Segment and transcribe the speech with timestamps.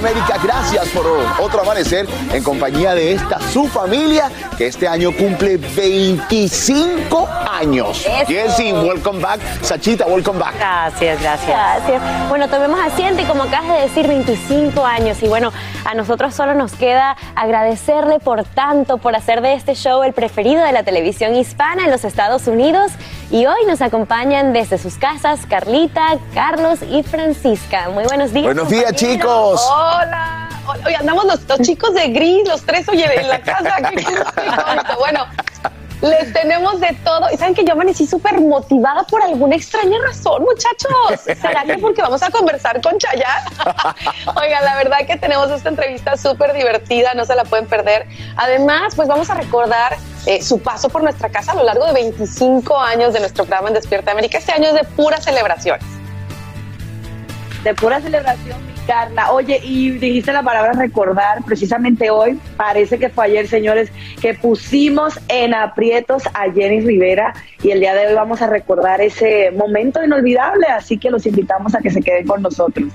[0.00, 0.38] América.
[0.42, 1.06] Gracias por
[1.38, 7.49] otro amanecer en compañía de esta su familia que este año cumple 25 años.
[7.64, 8.26] Eso.
[8.26, 9.40] Jessy, welcome back.
[9.62, 10.54] Sachita, welcome back.
[10.56, 11.48] Gracias, gracias.
[11.48, 12.28] Gracias.
[12.28, 15.22] Bueno, tomemos asiento y como acabas de decir, 25 años.
[15.22, 15.52] Y bueno,
[15.84, 20.64] a nosotros solo nos queda agradecerle por tanto, por hacer de este show el preferido
[20.64, 22.92] de la televisión hispana en los Estados Unidos.
[23.30, 27.88] Y hoy nos acompañan desde sus casas Carlita, Carlos y Francisca.
[27.90, 28.46] Muy buenos días.
[28.46, 29.18] Buenos días, compañeros.
[29.20, 29.68] chicos.
[29.70, 30.48] Hola.
[30.86, 33.76] Oye, andamos los, los chicos de gris, los tres, oye, en la casa.
[33.90, 34.04] qué-
[34.98, 35.26] bueno,
[36.02, 37.26] les tenemos de todo.
[37.32, 41.20] Y saben que yo amanecí súper motivada por alguna extraña razón, muchachos.
[41.40, 43.50] ¿Será que porque vamos a conversar con Chayanne?
[44.36, 48.06] Oigan, la verdad que tenemos esta entrevista súper divertida, no se la pueden perder.
[48.36, 49.96] Además, pues vamos a recordar
[50.26, 53.68] eh, su paso por nuestra casa a lo largo de 25 años de nuestro programa
[53.68, 54.38] en Despierta América.
[54.38, 55.84] Este año es de puras celebraciones.
[57.64, 59.30] de pura celebración, Carla.
[59.30, 65.16] Oye, y dijiste la palabra recordar, precisamente hoy, parece que fue ayer, señores, que pusimos
[65.28, 70.02] en aprietos a Jenny Rivera y el día de hoy vamos a recordar ese momento
[70.02, 72.88] inolvidable, así que los invitamos a que se queden con nosotros.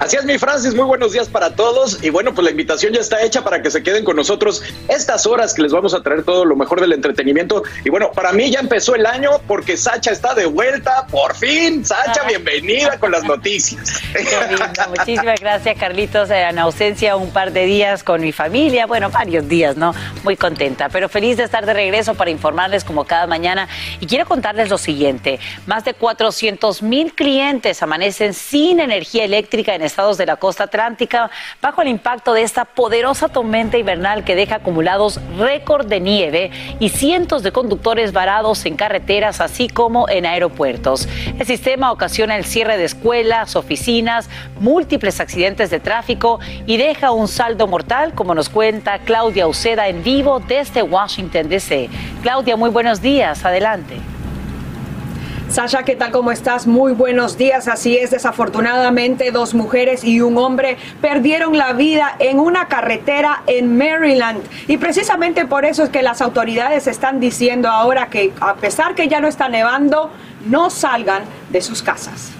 [0.00, 2.02] Así es, mi Francis, muy buenos días para todos.
[2.02, 5.24] Y bueno, pues la invitación ya está hecha para que se queden con nosotros estas
[5.24, 7.62] horas que les vamos a traer todo lo mejor del entretenimiento.
[7.84, 11.84] Y bueno, para mí ya empezó el año porque Sacha está de vuelta, por fin.
[11.84, 14.02] Sacha, bienvenida con las noticias.
[14.88, 16.28] Muchísimas gracias, Carlitos.
[16.28, 19.94] En ausencia un par de días con mi familia, bueno, varios días, ¿no?
[20.24, 23.68] Muy contenta, pero feliz de estar de regreso para informarles como cada mañana.
[24.00, 29.83] Y quiero contarles lo siguiente: más de 400 mil clientes amanecen sin energía eléctrica en
[29.84, 31.30] estados de la costa atlántica
[31.62, 36.50] bajo el impacto de esta poderosa tormenta invernal que deja acumulados récord de nieve
[36.80, 41.08] y cientos de conductores varados en carreteras, así como en aeropuertos.
[41.38, 44.28] El sistema ocasiona el cierre de escuelas, oficinas,
[44.58, 50.02] múltiples accidentes de tráfico y deja un saldo mortal, como nos cuenta Claudia Uceda en
[50.02, 51.88] vivo desde Washington, D.C.
[52.22, 53.44] Claudia, muy buenos días.
[53.44, 53.96] Adelante.
[55.54, 56.10] Sasha, ¿qué tal?
[56.10, 56.66] ¿Cómo estás?
[56.66, 57.68] Muy buenos días.
[57.68, 63.78] Así es, desafortunadamente dos mujeres y un hombre perdieron la vida en una carretera en
[63.78, 64.42] Maryland.
[64.66, 69.06] Y precisamente por eso es que las autoridades están diciendo ahora que a pesar que
[69.06, 70.10] ya no está nevando,
[70.44, 72.32] no salgan de sus casas.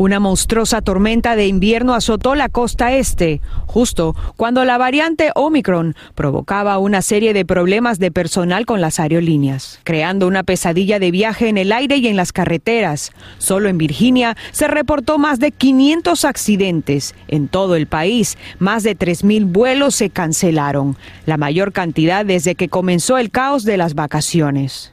[0.00, 6.78] Una monstruosa tormenta de invierno azotó la costa este, justo cuando la variante Omicron provocaba
[6.78, 11.58] una serie de problemas de personal con las aerolíneas, creando una pesadilla de viaje en
[11.58, 13.12] el aire y en las carreteras.
[13.36, 17.14] Solo en Virginia se reportó más de 500 accidentes.
[17.28, 20.96] En todo el país, más de 3.000 vuelos se cancelaron,
[21.26, 24.92] la mayor cantidad desde que comenzó el caos de las vacaciones.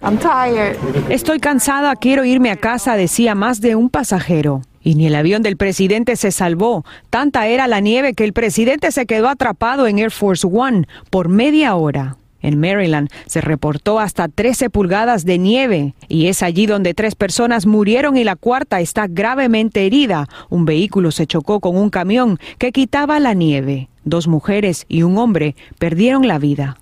[1.07, 4.63] Estoy cansada, quiero irme a casa, decía más de un pasajero.
[4.88, 6.86] Y ni el avión del presidente se salvó.
[7.10, 11.28] Tanta era la nieve que el presidente se quedó atrapado en Air Force One por
[11.28, 12.16] media hora.
[12.42, 17.66] En Maryland se reportó hasta 13 pulgadas de nieve y es allí donde tres personas
[17.66, 20.30] murieron y la cuarta está gravemente herida.
[20.50, 23.89] Un vehículo se chocó con un camión que quitaba la nieve.
[24.06, 26.78] Dos mujeres y un hombre perdieron la vida.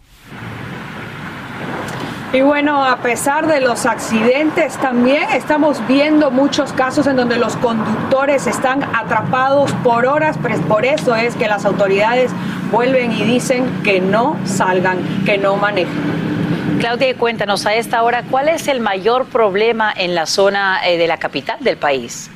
[2.33, 7.55] Y bueno, a pesar de los accidentes, también estamos viendo muchos casos en donde los
[7.57, 10.37] conductores están atrapados por horas.
[10.67, 12.31] Por eso es que las autoridades
[12.71, 16.25] vuelven y dicen que no salgan, que no manejen.
[16.79, 21.07] Claudia, cuéntanos a esta hora, ¿cuál es el mayor problema en la zona eh, de
[21.07, 22.29] la capital del país?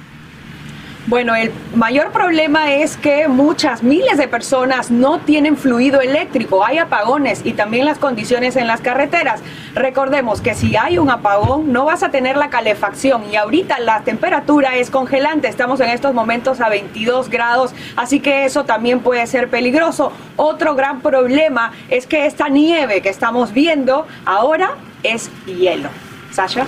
[1.09, 6.77] Bueno, el mayor problema es que muchas, miles de personas no tienen fluido eléctrico, hay
[6.77, 9.41] apagones y también las condiciones en las carreteras.
[9.73, 14.01] Recordemos que si hay un apagón no vas a tener la calefacción y ahorita la
[14.01, 19.25] temperatura es congelante, estamos en estos momentos a 22 grados, así que eso también puede
[19.25, 20.11] ser peligroso.
[20.35, 25.89] Otro gran problema es que esta nieve que estamos viendo ahora es hielo.
[26.29, 26.67] Sasha.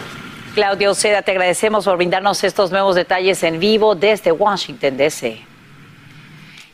[0.53, 5.50] Claudia Oceda, te agradecemos por brindarnos estos nuevos detalles en vivo desde Washington, D.C.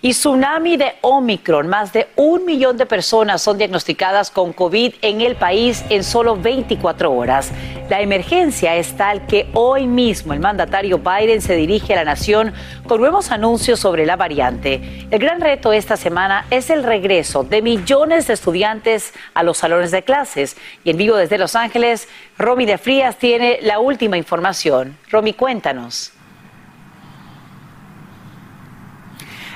[0.08, 1.68] Y tsunami de Omicron.
[1.68, 6.38] Más de un millón de personas son diagnosticadas con COVID en el país en solo
[6.38, 7.52] 24 horas.
[7.90, 12.54] La emergencia es tal que hoy mismo el mandatario Biden se dirige a la nación
[12.88, 15.06] con nuevos anuncios sobre la variante.
[15.12, 19.92] El gran reto esta semana es el regreso de millones de estudiantes a los salones
[19.92, 20.56] de clases.
[20.86, 22.08] Y en vivo desde Los Ángeles,
[22.38, 24.98] Romy de Frías tiene la última información.
[25.12, 26.14] Romy, cuéntanos.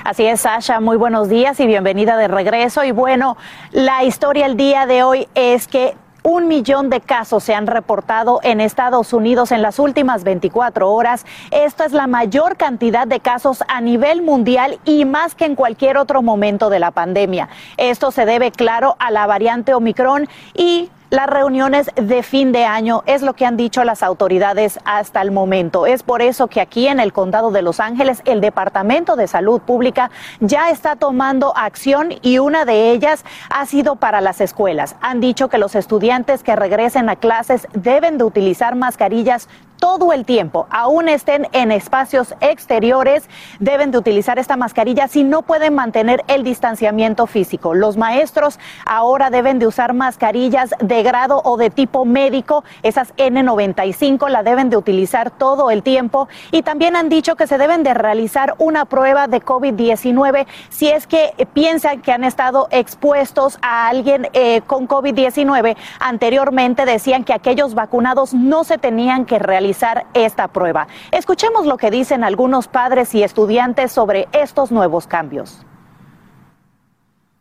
[0.04, 2.82] Así es, Sasha, muy buenos días y bienvenida de regreso.
[2.82, 3.36] Y bueno,
[3.70, 8.40] la historia el día de hoy es que un millón de casos se han reportado
[8.42, 11.24] en Estados Unidos en las últimas 24 horas.
[11.52, 15.96] Esto es la mayor cantidad de casos a nivel mundial y más que en cualquier
[15.98, 17.48] otro momento de la pandemia.
[17.76, 23.02] Esto se debe, claro, a la variante Omicron y las reuniones de fin de año,
[23.04, 25.84] es lo que han dicho las autoridades hasta el momento.
[25.84, 29.60] Es por eso que aquí en el condado de Los Ángeles el Departamento de Salud
[29.60, 30.10] Pública
[30.40, 34.96] ya está tomando acción y una de ellas ha sido para las escuelas.
[35.02, 39.50] Han dicho que los estudiantes que regresen a clases deben de utilizar mascarillas
[39.82, 45.42] todo el tiempo, aún estén en espacios exteriores, deben de utilizar esta mascarilla si no
[45.42, 47.74] pueden mantener el distanciamiento físico.
[47.74, 54.28] Los maestros ahora deben de usar mascarillas de grado o de tipo médico, esas N95
[54.28, 57.92] la deben de utilizar todo el tiempo y también han dicho que se deben de
[57.92, 64.28] realizar una prueba de COVID-19 si es que piensan que han estado expuestos a alguien
[64.32, 65.76] eh, con COVID-19.
[65.98, 69.71] Anteriormente decían que aquellos vacunados no se tenían que realizar
[70.14, 70.86] esta prueba.
[71.10, 75.64] Escuchemos lo que dicen algunos padres y estudiantes sobre estos nuevos cambios.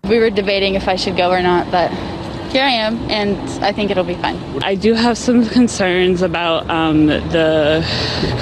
[0.04, 1.92] We were debating if I should go or not, but
[2.52, 4.38] here I am, and I think it'll be fine.
[4.62, 7.82] I do have some concerns about um, the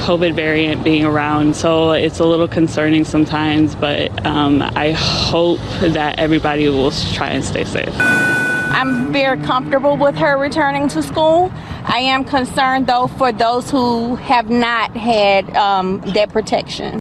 [0.07, 6.17] COVID variant being around, so it's a little concerning sometimes, but um, I hope that
[6.17, 7.93] everybody will try and stay safe.
[7.99, 11.51] I'm very comfortable with her returning to school.
[11.89, 16.99] I am concerned though for those who have not had um, that protection.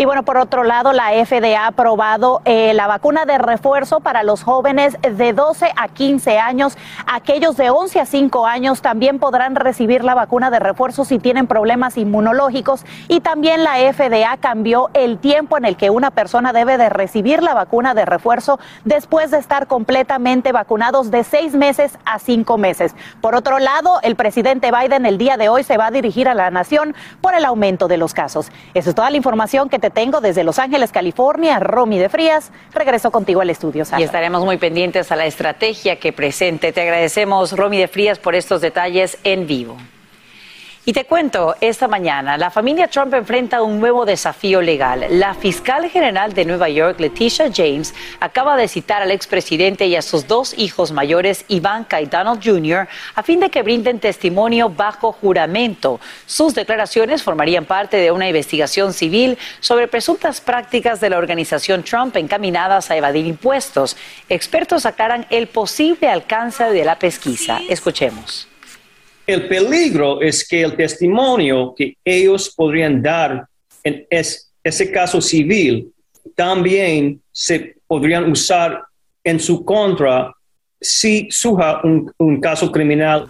[0.00, 4.22] Y bueno, por otro lado, la FDA ha aprobado eh, la vacuna de refuerzo para
[4.22, 6.78] los jóvenes de 12 a 15 años.
[7.08, 11.48] Aquellos de 11 a 5 años también podrán recibir la vacuna de refuerzo si tienen
[11.48, 12.86] problemas inmunológicos.
[13.08, 17.42] Y también la FDA cambió el tiempo en el que una persona debe de recibir
[17.42, 22.94] la vacuna de refuerzo después de estar completamente vacunados de 6 meses a 5 meses.
[23.20, 26.34] Por otro lado, el presidente Biden el día de hoy se va a dirigir a
[26.34, 28.52] la nación por el aumento de los casos.
[28.74, 31.58] Esa es toda la información que te tengo desde Los Ángeles, California.
[31.58, 33.84] Romy de Frías, regreso contigo al estudio.
[33.98, 36.72] Y estaremos muy pendientes a la estrategia que presente.
[36.72, 39.76] Te agradecemos, Romy de Frías, por estos detalles en vivo.
[40.88, 45.04] Y te cuento, esta mañana la familia Trump enfrenta un nuevo desafío legal.
[45.10, 50.00] La fiscal general de Nueva York, Letitia James, acaba de citar al expresidente y a
[50.00, 55.12] sus dos hijos mayores, Ivanka y Donald Jr., a fin de que brinden testimonio bajo
[55.12, 56.00] juramento.
[56.24, 62.16] Sus declaraciones formarían parte de una investigación civil sobre presuntas prácticas de la organización Trump
[62.16, 63.94] encaminadas a evadir impuestos.
[64.30, 67.60] Expertos aclaran el posible alcance de la pesquisa.
[67.68, 68.47] Escuchemos.
[69.28, 73.46] El peligro es que el testimonio que ellos podrían dar
[73.84, 75.92] en ese caso civil
[76.34, 78.84] también se podrían usar
[79.22, 80.32] en su contra
[80.80, 83.28] si surja un, un, caso criminal.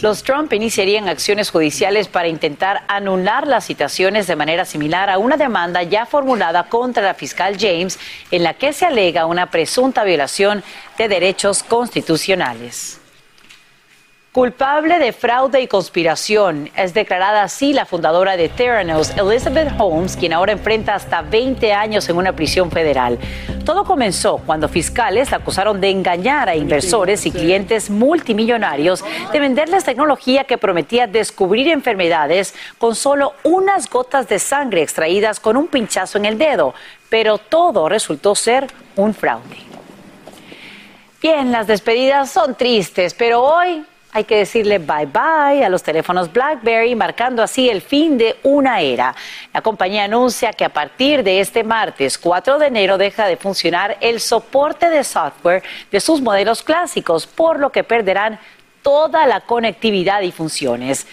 [0.00, 5.36] Los Trump iniciarían acciones judiciales para intentar anular las citaciones de manera similar a una
[5.36, 7.98] demanda ya formulada contra la fiscal James
[8.30, 10.62] en la que se alega una presunta violación
[10.96, 13.01] de derechos constitucionales.
[14.32, 20.32] Culpable de fraude y conspiración es declarada así la fundadora de Theranos, Elizabeth Holmes, quien
[20.32, 23.18] ahora enfrenta hasta 20 años en una prisión federal.
[23.66, 29.84] Todo comenzó cuando fiscales la acusaron de engañar a inversores y clientes multimillonarios de venderles
[29.84, 36.16] tecnología que prometía descubrir enfermedades con solo unas gotas de sangre extraídas con un pinchazo
[36.16, 36.72] en el dedo.
[37.10, 39.58] Pero todo resultó ser un fraude.
[41.20, 46.30] Bien, las despedidas son tristes, pero hoy hay que decirle bye bye a los teléfonos
[46.30, 49.14] BlackBerry, marcando así el fin de una era.
[49.54, 53.96] La compañía anuncia que a partir de este martes 4 de enero deja de funcionar
[54.00, 58.38] el soporte de software de sus modelos clásicos, por lo que perderán
[58.82, 61.06] toda la conectividad y funciones.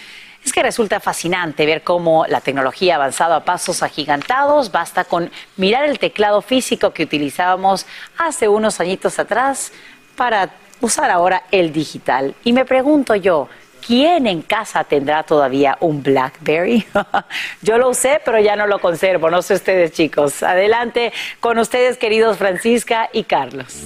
[0.44, 4.72] Es que resulta fascinante ver cómo la tecnología ha avanzado a pasos agigantados.
[4.72, 7.86] Basta con mirar el teclado físico que utilizábamos
[8.18, 9.72] hace unos añitos atrás
[10.16, 10.50] para
[10.80, 12.34] usar ahora el digital.
[12.44, 13.48] Y me pregunto yo,
[13.86, 16.86] ¿quién en casa tendrá todavía un BlackBerry?
[17.62, 19.30] yo lo usé, pero ya no lo conservo.
[19.30, 20.42] No sé ustedes, chicos.
[20.42, 23.84] Adelante con ustedes, queridos Francisca y Carlos.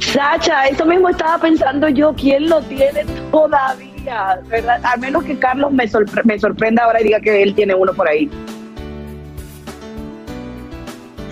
[0.00, 4.40] Sacha, eso mismo estaba pensando yo, ¿quién lo tiene todavía?
[4.44, 4.80] ¿Verdad?
[4.84, 5.84] Al menos que Carlos me,
[6.24, 8.30] me sorprenda ahora y diga que él tiene uno por ahí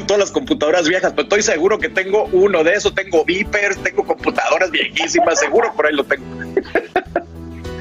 [0.06, 2.94] todas las computadoras viejas, pero estoy seguro que tengo uno de esos.
[2.94, 6.24] Tengo Vipers, tengo computadoras viejísimas, seguro por ahí lo tengo.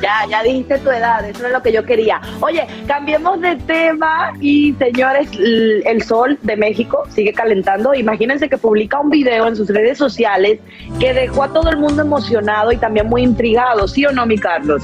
[0.02, 2.20] Ya, ya dijiste tu edad, eso es lo que yo quería.
[2.42, 7.94] Oye, cambiemos de tema y señores, el sol de México sigue calentando.
[7.94, 10.60] Imagínense que publica un video en sus redes sociales
[11.00, 14.38] que dejó a todo el mundo emocionado y también muy intrigado, ¿sí o no, mi
[14.38, 14.84] Carlos?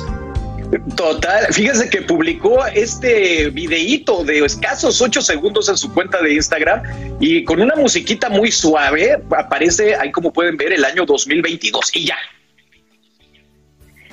[0.95, 6.83] Total, fíjense que publicó este videíto de escasos ocho segundos en su cuenta de Instagram
[7.19, 12.05] y con una musiquita muy suave aparece ahí como pueden ver el año 2022 y
[12.05, 12.17] ya.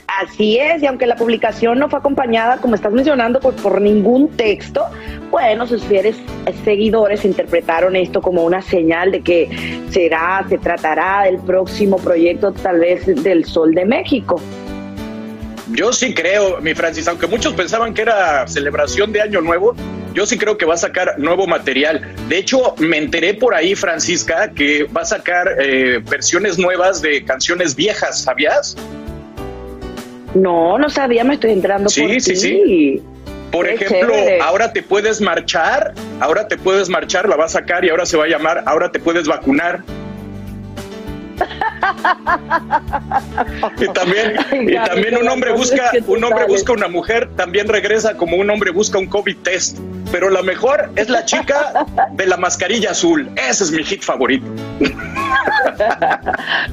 [0.06, 4.30] Así es, y aunque la publicación no fue acompañada, como estás mencionando, por, por ningún
[4.30, 4.86] texto,
[5.30, 6.16] bueno, sus fieles
[6.64, 12.78] seguidores interpretaron esto como una señal de que será, se tratará del próximo proyecto tal
[12.78, 14.40] vez del Sol de México.
[15.68, 19.74] Yo sí creo, mi Francis, aunque muchos pensaban que era celebración de Año Nuevo,
[20.14, 22.00] yo sí creo que va a sacar nuevo material.
[22.28, 27.24] De hecho, me enteré por ahí, Francisca, que va a sacar eh, versiones nuevas de
[27.24, 28.76] canciones viejas, ¿sabías?
[30.34, 33.02] No, no sabía, me estoy entrando sí, por sí, sí.
[33.50, 37.90] Por ejemplo, ahora te puedes marchar, ahora te puedes marchar, la va a sacar y
[37.90, 39.82] ahora se va a llamar, ahora te puedes vacunar.
[43.78, 48.36] Y también, y también un hombre busca, un hombre busca una mujer, también regresa como
[48.36, 49.78] un hombre busca un COVID test.
[50.12, 53.28] Pero la mejor es la chica de la mascarilla azul.
[53.36, 54.46] Ese es mi hit favorito.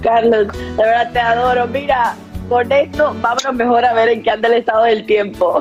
[0.03, 1.67] Carlos, de verdad te adoro.
[1.67, 2.15] Mira,
[2.47, 5.59] con esto vámonos mejor a ver en qué anda el estado del tiempo.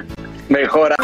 [0.48, 0.96] Mejora.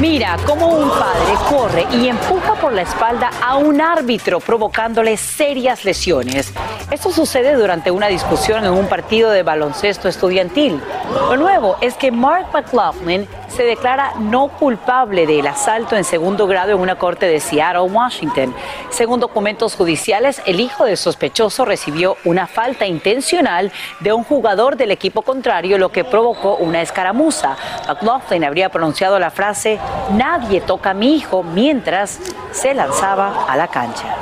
[0.00, 5.84] Mira cómo un padre corre y empuja por la espalda a un árbitro provocándole serias
[5.84, 6.54] lesiones.
[6.90, 10.82] Esto sucede durante una discusión en un partido de baloncesto estudiantil.
[11.28, 16.72] Lo nuevo es que Mark McLaughlin se declara no culpable del asalto en segundo grado
[16.72, 18.52] en una corte de Seattle, Washington.
[18.88, 23.70] Según documentos judiciales, el hijo del sospechoso recibió una falta intencional
[24.00, 27.56] de un jugador del equipo contrario, lo que provocó una escaramuza.
[27.86, 29.78] McLaughlin habría pronunciado la frase,
[30.12, 32.18] nadie toca a mi hijo mientras
[32.50, 34.16] se lanzaba a la cancha.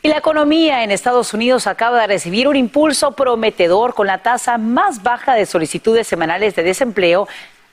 [0.00, 4.56] Y la economía en Estados Unidos acaba de recibir un impulso prometedor con la tasa
[4.56, 7.26] más baja de solicitudes semanales de desempleo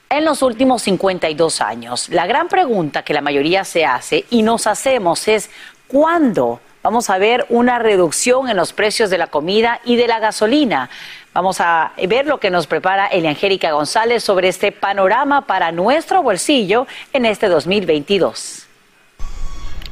[0.08, 2.08] en los últimos 52 años.
[2.08, 5.50] La gran pregunta que la mayoría se hace y nos hacemos es,
[5.86, 10.20] ¿cuándo vamos a ver una reducción en los precios de la comida y de la
[10.20, 10.88] gasolina.
[11.34, 16.86] Vamos a ver lo que nos prepara Eliangélica González sobre este panorama para nuestro bolsillo
[17.12, 18.65] en este 2022.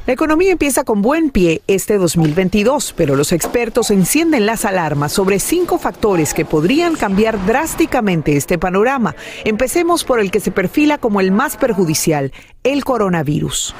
[0.05, 5.39] La economía empieza con buen pie este 2022, pero los expertos encienden las alarmas sobre
[5.39, 9.15] cinco factores que podrían cambiar drásticamente este panorama.
[9.45, 12.33] Empecemos por el que se perfila como el más perjudicial,
[12.65, 13.73] el coronavirus.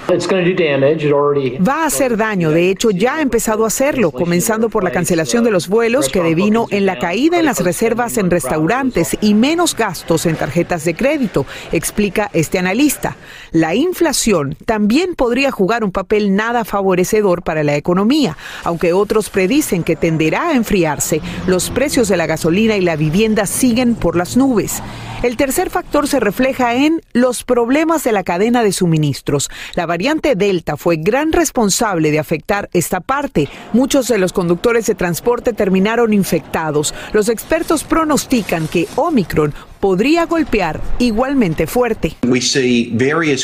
[1.68, 5.44] Va a hacer daño, de hecho ya ha empezado a hacerlo, comenzando por la cancelación
[5.44, 9.75] de los vuelos que devino en la caída en las reservas en restaurantes y menos
[9.75, 13.18] gastos en tarjetas de crédito, explica este analista.
[13.51, 19.84] La inflación también podría jugar un papel nada favorecedor para la economía, aunque otros predicen
[19.84, 21.22] que tenderá a enfriarse.
[21.48, 24.84] Los precios de la gasolina y la vivienda siguen por las nubes.
[25.24, 29.50] El tercer factor se refleja en los problemas de la cadena de suministros.
[29.75, 33.50] La variante Delta fue gran responsable de afectar esta parte.
[33.74, 36.94] Muchos de los conductores de transporte terminaron infectados.
[37.13, 39.53] Los expertos pronostican que Omicron
[39.86, 42.15] podría golpear igualmente fuerte.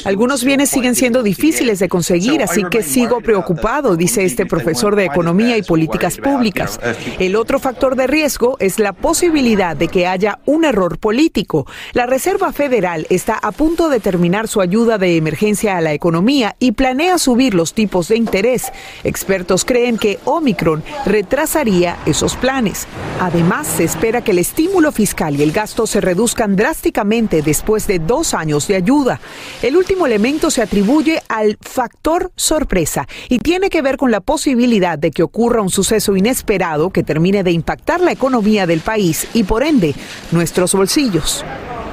[0.06, 5.06] Algunos bienes siguen siendo difíciles de conseguir, así que sigo preocupado, dice este profesor de
[5.06, 6.80] Economía y Políticas Públicas.
[7.20, 11.68] El otro factor de riesgo es la posibilidad de que haya un error político.
[11.94, 16.56] La Reserva Federal está a punto de terminar su ayuda de emergencia a la economía
[16.58, 18.72] y planea subir los tipos de interés.
[19.04, 22.88] Expertos creen que Omicron retrasaría esos planes.
[23.20, 28.00] Además, se espera que el estímulo fiscal y el gasto se reduzcan drásticamente después de
[28.00, 29.20] dos años de ayuda.
[29.62, 34.98] El último elemento se atribuye al factor sorpresa y tiene que ver con la posibilidad
[34.98, 39.44] de que ocurra un suceso inesperado que termine de impactar la economía del país y
[39.44, 39.94] por ende
[40.32, 41.44] nuestros bolsillos.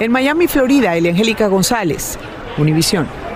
[0.00, 2.18] En Miami, Florida, Eliangélica González,
[2.56, 3.27] Univisión.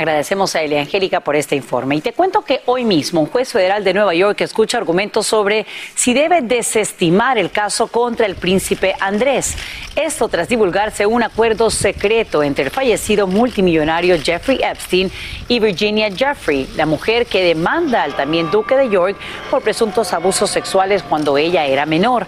[0.00, 1.96] Agradecemos a Elia Angélica por este informe.
[1.96, 5.66] Y te cuento que hoy mismo un juez federal de Nueva York escucha argumentos sobre
[5.94, 9.58] si debe desestimar el caso contra el príncipe Andrés.
[9.94, 15.12] Esto tras divulgarse un acuerdo secreto entre el fallecido multimillonario Jeffrey Epstein
[15.48, 19.18] y Virginia Jeffrey, la mujer que demanda al también duque de York
[19.50, 22.26] por presuntos abusos sexuales cuando ella era menor.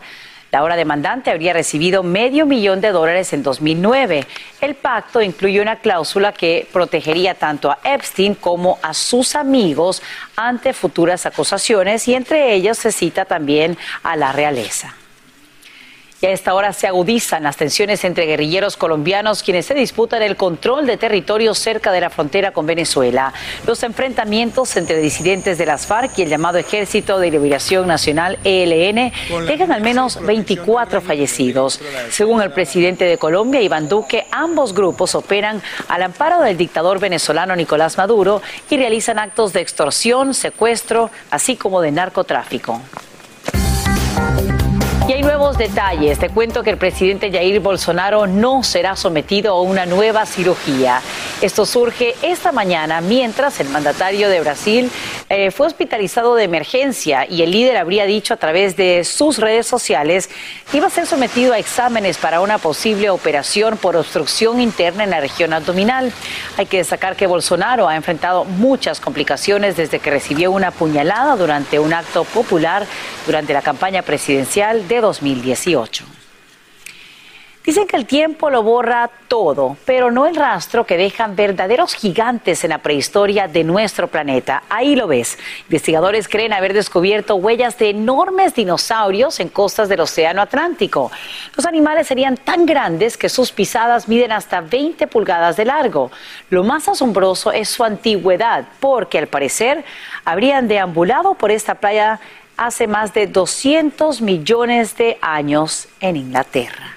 [0.52, 4.26] La ahora demandante habría recibido medio millón de dólares en 2009.
[4.60, 10.02] El pacto incluye una cláusula que protegería tanto a Epstein como a sus amigos
[10.36, 14.94] ante futuras acusaciones y entre ellos se cita también a la realeza.
[16.22, 20.36] Y a esta hora se agudizan las tensiones entre guerrilleros colombianos quienes se disputan el
[20.36, 23.34] control de territorios cerca de la frontera con Venezuela.
[23.66, 29.12] Los enfrentamientos entre disidentes de las FARC y el llamado Ejército de Liberación Nacional ELN
[29.48, 31.80] dejan al menos 24 fallecidos.
[32.10, 37.56] Según el presidente de Colombia, Iván Duque, ambos grupos operan al amparo del dictador venezolano
[37.56, 42.80] Nicolás Maduro y realizan actos de extorsión, secuestro, así como de narcotráfico.
[45.08, 46.20] Y hay nuevos detalles.
[46.20, 51.02] Te cuento que el presidente Jair Bolsonaro no será sometido a una nueva cirugía.
[51.42, 54.92] Esto surge esta mañana mientras el mandatario de Brasil
[55.28, 59.66] eh, fue hospitalizado de emergencia y el líder habría dicho a través de sus redes
[59.66, 60.30] sociales
[60.70, 65.10] que iba a ser sometido a exámenes para una posible operación por obstrucción interna en
[65.10, 66.12] la región abdominal.
[66.58, 71.80] Hay que destacar que Bolsonaro ha enfrentado muchas complicaciones desde que recibió una puñalada durante
[71.80, 72.86] un acto popular
[73.26, 76.11] durante la campaña presidencial de 2018.
[77.64, 82.64] Dicen que el tiempo lo borra todo, pero no el rastro que dejan verdaderos gigantes
[82.64, 84.64] en la prehistoria de nuestro planeta.
[84.68, 85.38] Ahí lo ves.
[85.68, 91.12] Investigadores creen haber descubierto huellas de enormes dinosaurios en costas del Océano Atlántico.
[91.54, 96.10] Los animales serían tan grandes que sus pisadas miden hasta 20 pulgadas de largo.
[96.50, 99.84] Lo más asombroso es su antigüedad, porque al parecer
[100.24, 102.18] habrían deambulado por esta playa
[102.56, 106.96] hace más de 200 millones de años en Inglaterra.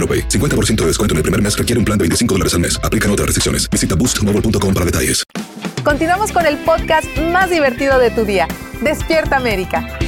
[0.00, 0.28] AroPay.
[0.28, 2.80] 50% de descuento en el primer mes requiere un plan de 25 dólares al mes.
[2.82, 3.68] Aplican otras restricciones.
[3.70, 5.24] Visita boostmobile.com para detalles.
[5.84, 8.46] Continuamos con el podcast más divertido de tu día.
[8.82, 9.98] Despierta América.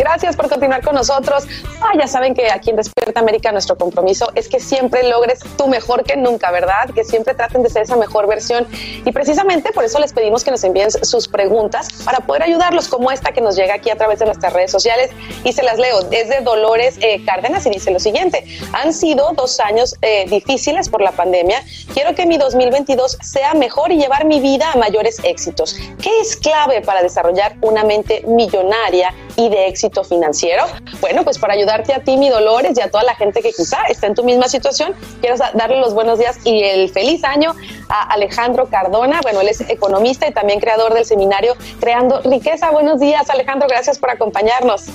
[0.00, 1.44] Gracias por continuar con nosotros.
[1.82, 5.68] Ah, ya saben que aquí en Despierta América nuestro compromiso es que siempre logres tú
[5.68, 6.88] mejor que nunca, ¿verdad?
[6.94, 8.66] Que siempre traten de ser esa mejor versión.
[9.04, 13.10] Y precisamente por eso les pedimos que nos envíen sus preguntas para poder ayudarlos, como
[13.10, 15.10] esta que nos llega aquí a través de nuestras redes sociales.
[15.44, 16.00] Y se las leo.
[16.10, 18.46] Es de Dolores eh, Cárdenas y dice lo siguiente.
[18.72, 21.62] Han sido dos años eh, difíciles por la pandemia.
[21.92, 25.76] Quiero que mi 2022 sea mejor y llevar mi vida a mayores éxitos.
[26.00, 30.64] ¿Qué es clave para desarrollar una mente millonaria y de éxito financiero?
[31.00, 33.78] Bueno, pues para ayudarte a ti, mi Dolores, y a toda la gente que quizá
[33.88, 37.54] está en tu misma situación, quiero darle los buenos días y el feliz año
[37.88, 39.20] a Alejandro Cardona.
[39.22, 42.70] Bueno, él es economista y también creador del seminario Creando Riqueza.
[42.70, 44.86] Buenos días, Alejandro, gracias por acompañarnos.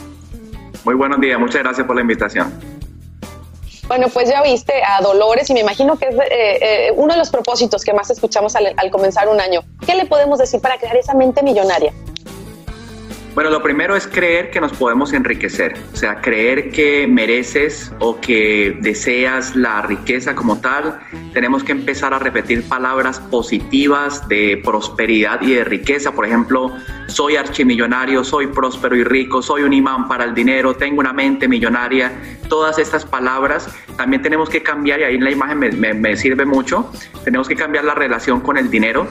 [0.84, 2.76] Muy buenos días, muchas gracias por la invitación.
[3.88, 7.20] Bueno, pues ya viste a Dolores y me imagino que es eh, eh, uno de
[7.20, 9.62] los propósitos que más escuchamos al, al comenzar un año.
[9.86, 11.94] ¿Qué le podemos decir para crear esa mente millonaria?
[13.36, 18.22] Bueno, lo primero es creer que nos podemos enriquecer, o sea, creer que mereces o
[18.22, 21.02] que deseas la riqueza como tal.
[21.34, 26.14] Tenemos que empezar a repetir palabras positivas de prosperidad y de riqueza.
[26.14, 26.72] Por ejemplo,
[27.08, 31.50] soy archimillonario, soy próspero y rico, soy un imán para el dinero, tengo una mente
[31.50, 32.14] millonaria.
[32.48, 33.68] Todas estas palabras
[33.98, 36.90] también tenemos que cambiar, y ahí la imagen me, me sirve mucho,
[37.26, 39.10] tenemos que cambiar la relación con el dinero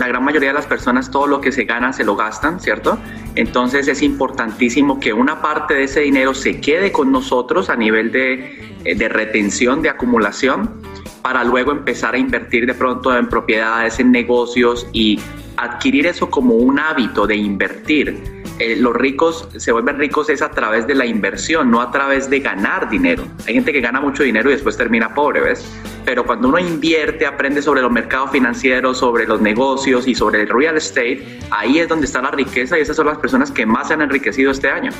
[0.00, 2.98] la gran mayoría de las personas todo lo que se gana se lo gastan, ¿cierto?
[3.34, 8.10] Entonces es importantísimo que una parte de ese dinero se quede con nosotros a nivel
[8.10, 10.70] de, eh, de retención, de acumulación,
[11.22, 15.20] para luego empezar a invertir de pronto en propiedades, en negocios y
[15.58, 20.50] adquirir eso como un hábito de invertir eh, los ricos se vuelven ricos es a
[20.50, 23.24] través de la inversión, no a través de ganar dinero.
[23.46, 25.64] Hay gente que gana mucho dinero y después termina pobre, ¿ves?
[26.04, 30.48] Pero cuando uno invierte, aprende sobre los mercados financieros, sobre los negocios y sobre el
[30.48, 33.88] real estate, ahí es donde está la riqueza y esas son las personas que más
[33.88, 34.92] se han enriquecido este año.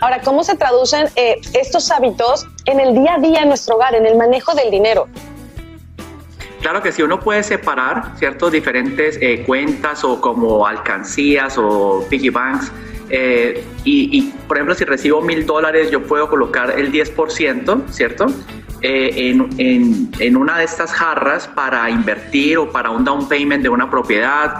[0.00, 3.94] Ahora, ¿cómo se traducen eh, estos hábitos en el día a día en nuestro hogar,
[3.94, 5.06] en el manejo del dinero?
[6.66, 12.30] Claro que sí, uno puede separar ciertos diferentes eh, cuentas o como alcancías o piggy
[12.30, 12.72] banks.
[13.08, 18.26] Eh, y, por ejemplo, si recibo mil dólares, yo puedo colocar el 10%, ¿cierto?
[18.82, 23.62] Eh, en, en, en, una de estas jarras para invertir o para un down payment
[23.62, 24.56] de una propiedad,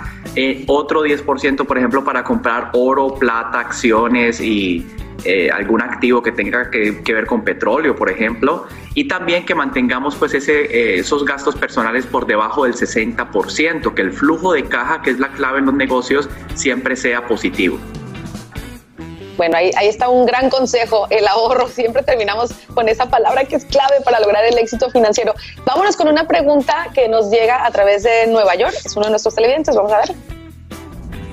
[0.69, 4.87] otro 10%, por ejemplo, para comprar oro, plata, acciones y,
[5.27, 10.15] eh, algún activo que tenga que, ver con petróleo, por ejemplo, y también que mantengamos
[10.17, 15.03] pues ese, eh, esos gastos personales por debajo del 60%, que el flujo de caja,
[15.03, 17.79] que es la clave en los negocios, siempre sea positivo.
[19.37, 21.69] Bueno, ahí, ahí, está un gran consejo, el ahorro.
[21.69, 25.35] Siempre terminamos con esa palabra que es clave para lograr el éxito financiero.
[25.65, 28.75] Vámonos con una pregunta que nos llega a través de Nueva York.
[28.85, 29.75] Es uno de nuestros televidentes.
[29.75, 30.13] Vamos a ver.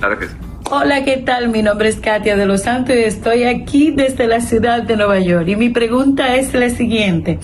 [0.00, 0.43] Claro que sí.
[0.76, 1.50] Hola, ¿qué tal?
[1.50, 5.20] Mi nombre es Katia de los Santos y estoy aquí desde la ciudad de Nueva
[5.20, 5.46] York.
[5.46, 7.38] Y mi pregunta es la siguiente.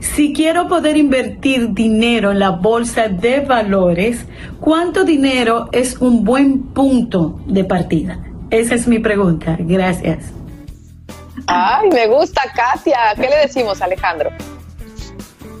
[0.00, 4.26] Si quiero poder invertir dinero en la bolsa de valores,
[4.60, 8.18] ¿cuánto dinero es un buen punto de partida?
[8.50, 9.56] Esa es mi pregunta.
[9.60, 10.32] Gracias.
[11.46, 13.14] Ay, me gusta, Katia.
[13.14, 14.30] ¿Qué le decimos, Alejandro?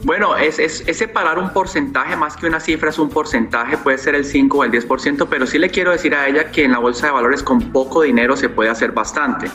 [0.04, 4.14] Bueno, es, es, separar un porcentaje más que una cifra, es un porcentaje, puede ser
[4.14, 6.78] el 5 o el 10%, pero sí le quiero decir a ella que en la
[6.78, 9.50] bolsa de valores con poco dinero se puede hacer bastante.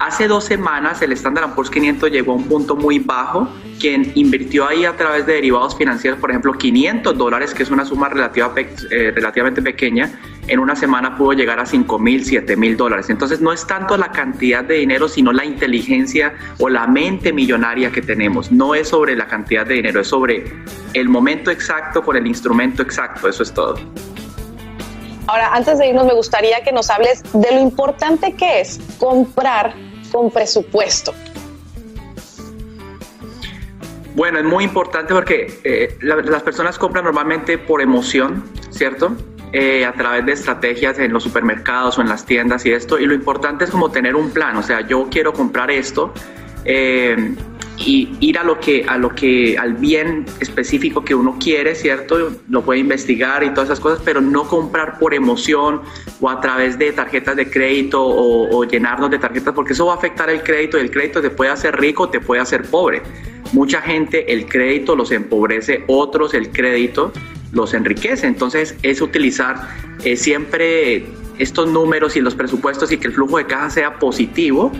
[0.00, 3.48] Hace dos semanas el Standard Poor's 500 llegó a un punto muy bajo.
[3.80, 7.84] Quien invirtió ahí a través de derivados financieros, por ejemplo, 500 dólares, que es una
[7.84, 10.10] suma eh, relativamente pequeña,
[10.46, 13.10] en una semana pudo llegar a 5 mil, 7 mil dólares.
[13.10, 17.90] Entonces no es tanto la cantidad de dinero, sino la inteligencia o la mente millonaria
[17.90, 18.52] que tenemos.
[18.52, 20.44] No es sobre la cantidad de dinero, es sobre
[20.94, 23.28] el momento exacto con el instrumento exacto.
[23.28, 23.78] Eso es todo.
[25.26, 29.87] Ahora, antes de irnos, me gustaría que nos hables de lo importante que es comprar
[30.10, 31.14] con presupuesto.
[34.14, 39.16] Bueno, es muy importante porque eh, la- las personas compran normalmente por emoción, ¿cierto?
[39.52, 42.98] Eh, a través de estrategias en los supermercados o en las tiendas y esto.
[42.98, 44.56] Y lo importante es como tener un plan.
[44.56, 46.12] O sea, yo quiero comprar esto
[46.64, 47.34] eh,
[47.80, 52.32] y ir a lo que, a lo que, al bien específico que uno quiere, ¿cierto?
[52.48, 55.82] Lo puede investigar y todas esas cosas, pero no comprar por emoción
[56.20, 59.96] o a través de tarjetas de crédito o, llenarnos de tarjetas, porque eso va a
[59.96, 63.02] afectar el crédito y el crédito te puede hacer rico te puede hacer pobre.
[63.52, 67.12] Mucha gente el crédito los empobrece, otros el crédito
[67.52, 68.26] los enriquece.
[68.26, 69.68] Entonces es utilizar
[70.04, 71.06] eh, siempre
[71.38, 74.72] estos números y los presupuestos y que el flujo de caja sea positivo,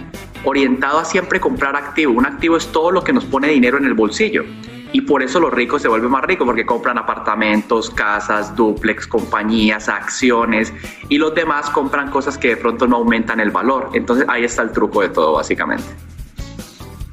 [0.44, 2.12] orientado a siempre comprar activo.
[2.12, 4.44] Un activo es todo lo que nos pone dinero en el bolsillo.
[4.92, 9.88] Y por eso los ricos se vuelven más ricos, porque compran apartamentos, casas, duplex, compañías,
[9.88, 10.72] acciones,
[11.10, 13.90] y los demás compran cosas que de pronto no aumentan el valor.
[13.92, 15.84] Entonces ahí está el truco de todo, básicamente.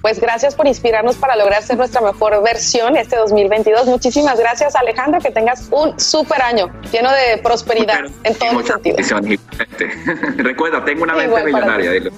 [0.06, 3.88] Pues gracias por inspirarnos para lograr ser nuestra mejor versión este 2022.
[3.88, 5.20] Muchísimas gracias, Alejandro.
[5.20, 9.02] Que tengas un súper año lleno de prosperidad en todos los sentidos.
[10.38, 12.12] Recuerda, tengo una mente millonaria.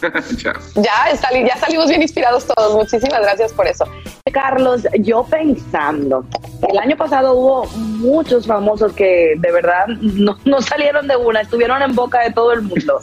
[0.76, 2.74] Ya, sali- ya salimos bien inspirados todos.
[2.74, 3.84] Muchísimas gracias por eso.
[4.32, 6.24] Carlos, yo pensando,
[6.68, 11.82] el año pasado hubo muchos famosos que de verdad no, no salieron de una, estuvieron
[11.82, 13.00] en boca de todo el mundo.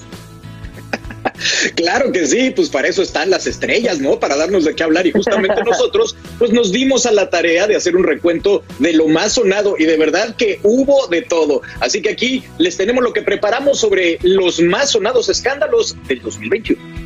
[1.75, 4.19] Claro que sí, pues para eso están las estrellas, ¿no?
[4.19, 7.75] Para darnos de qué hablar y justamente nosotros pues nos dimos a la tarea de
[7.75, 11.61] hacer un recuento de lo más sonado y de verdad que hubo de todo.
[11.79, 17.00] Así que aquí les tenemos lo que preparamos sobre los más sonados escándalos del 2021.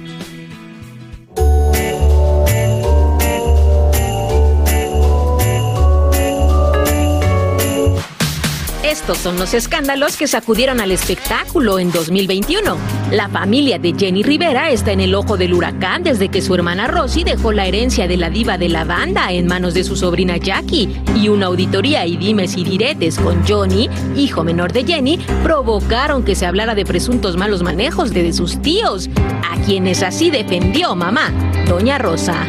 [8.95, 12.77] Estos son los escándalos que sacudieron al espectáculo en 2021.
[13.11, 16.87] La familia de Jenny Rivera está en el ojo del huracán desde que su hermana
[16.87, 20.37] Rosy dejó la herencia de la diva de la banda en manos de su sobrina
[20.37, 26.23] Jackie y una auditoría y dimes y diretes con Johnny, hijo menor de Jenny, provocaron
[26.23, 29.09] que se hablara de presuntos malos manejos de, de sus tíos,
[29.43, 31.33] a quienes así defendió mamá,
[31.67, 32.47] doña Rosa.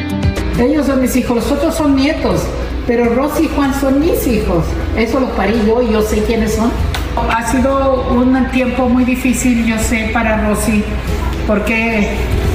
[0.60, 2.40] Ellos son mis hijos, los otros son nietos,
[2.86, 4.64] pero Rosy y Juan son mis hijos.
[4.96, 6.70] Eso los parí yo y yo sé quiénes son.
[7.16, 10.84] Ha sido un tiempo muy difícil, yo sé, para Rosy,
[11.46, 12.10] porque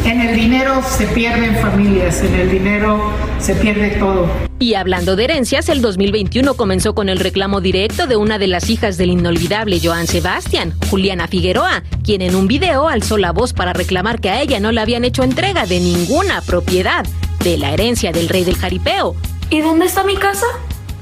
[0.05, 4.27] en el dinero se pierden familias, en el dinero se pierde todo.
[4.59, 8.69] Y hablando de herencias, el 2021 comenzó con el reclamo directo de una de las
[8.69, 13.73] hijas del inolvidable Joan Sebastián, Juliana Figueroa, quien en un video alzó la voz para
[13.73, 17.03] reclamar que a ella no le habían hecho entrega de ninguna propiedad
[17.43, 19.15] de la herencia del rey del jaripeo.
[19.51, 20.45] ¿Y dónde está mi casa?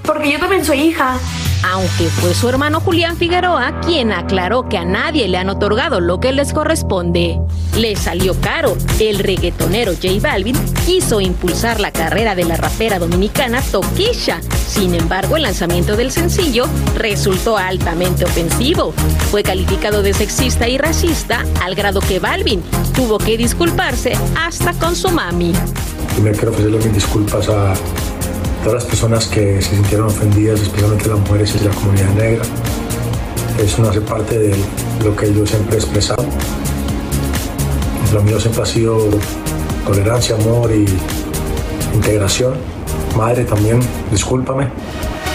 [0.01, 1.19] Porque yo también soy hija.
[1.71, 6.19] Aunque fue su hermano Julián Figueroa quien aclaró que a nadie le han otorgado lo
[6.19, 7.39] que les corresponde.
[7.77, 8.75] Le salió caro.
[8.99, 14.41] El reggaetonero J Balvin quiso impulsar la carrera de la rapera dominicana Toquisha.
[14.67, 18.93] Sin embargo, el lanzamiento del sencillo resultó altamente ofensivo.
[19.29, 22.63] Fue calificado de sexista y racista al grado que Balvin
[22.95, 25.53] tuvo que disculparse hasta con su mami.
[26.15, 27.75] Primero quiero ofrecerle mis disculpas a
[28.63, 32.43] todas las personas que se sintieron ofendidas, especialmente las mujeres y la comunidad negra.
[33.63, 34.55] Eso no hace parte de
[35.03, 36.23] lo que yo siempre he expresado.
[38.13, 39.09] Lo mío siempre ha sido
[39.85, 40.85] tolerancia, amor y
[41.93, 42.53] integración.
[43.15, 43.79] Madre también,
[44.11, 44.67] discúlpame.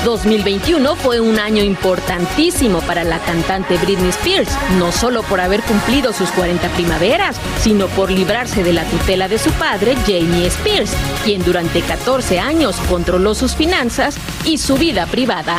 [0.05, 6.13] 2021 fue un año importantísimo para la cantante Britney Spears, no solo por haber cumplido
[6.13, 10.93] sus 40 primaveras, sino por librarse de la tutela de su padre, Jamie Spears,
[11.25, 15.59] quien durante 14 años controló sus finanzas y su vida privada.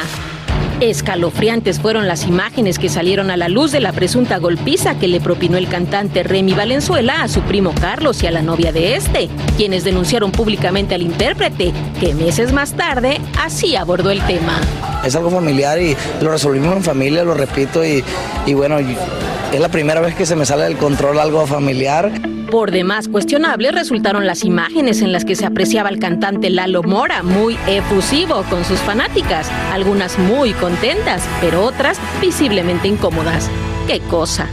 [0.81, 5.21] Escalofriantes fueron las imágenes que salieron a la luz de la presunta golpiza que le
[5.21, 9.29] propinó el cantante Remy Valenzuela a su primo Carlos y a la novia de este,
[9.55, 14.59] quienes denunciaron públicamente al intérprete, que meses más tarde así abordó el tema.
[15.05, 18.03] Es algo familiar y lo resolvimos en familia, lo repito, y,
[18.45, 18.77] y bueno,
[19.55, 22.11] es la primera vez que se me sale del control algo familiar.
[22.51, 27.23] Por demás cuestionables resultaron las imágenes en las que se apreciaba al cantante Lalo Mora
[27.23, 33.49] muy efusivo con sus fanáticas, algunas muy contentas, pero otras visiblemente incómodas.
[33.87, 34.47] ¡Qué cosa!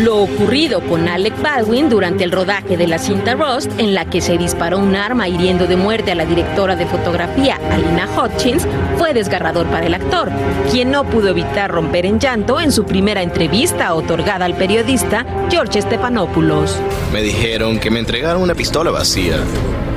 [0.00, 4.20] Lo ocurrido con Alec Baldwin durante el rodaje de la cinta Rust, en la que
[4.20, 8.66] se disparó un arma hiriendo de muerte a la directora de fotografía, Alina Hutchins,
[8.98, 10.32] fue desgarrador para el actor,
[10.72, 15.80] quien no pudo evitar romper en llanto en su primera entrevista otorgada al periodista George
[15.80, 16.76] Stephanopoulos.
[17.12, 19.36] Me dijeron que me entregaron una pistola vacía.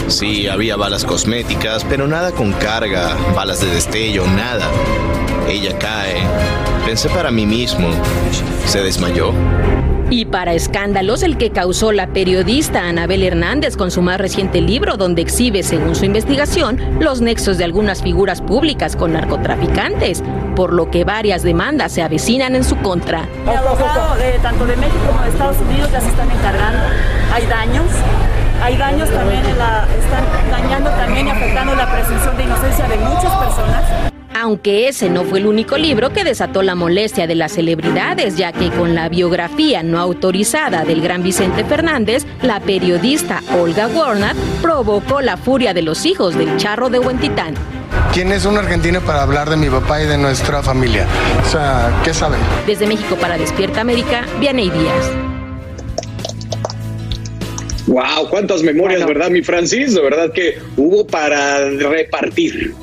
[0.08, 4.70] Sí, había balas cosméticas, pero nada con carga, balas de destello, nada.
[5.50, 6.77] Ella cae.
[6.88, 7.90] Pensé para mí mismo.
[8.66, 9.34] Se desmayó.
[10.10, 14.96] Y para escándalos, el que causó la periodista Anabel Hernández con su más reciente libro,
[14.96, 20.24] donde exhibe, según su investigación, los nexos de algunas figuras públicas con narcotraficantes,
[20.56, 23.28] por lo que varias demandas se avecinan en su contra.
[23.44, 26.80] El abogado de, tanto de México como de Estados Unidos ya se están encargando.
[27.34, 27.88] Hay daños,
[28.64, 32.96] hay daños también, en la, están dañando también y afectando la presunción de inocencia de
[32.96, 34.14] muchas personas.
[34.40, 38.52] Aunque ese no fue el único libro que desató la molestia de las celebridades, ya
[38.52, 45.22] que con la biografía no autorizada del gran Vicente Fernández, la periodista Olga Warner provocó
[45.22, 47.56] la furia de los hijos del charro de Huentitán.
[48.14, 51.08] ¿Quién es un argentino para hablar de mi papá y de nuestra familia?
[51.44, 52.38] O sea, ¿qué sabe?
[52.68, 55.12] Desde México para Despierta América, Vianey Díaz.
[57.88, 59.96] Wow, cuántas memorias, ¿verdad, mi Francis?
[59.96, 62.76] De verdad que hubo para repartir.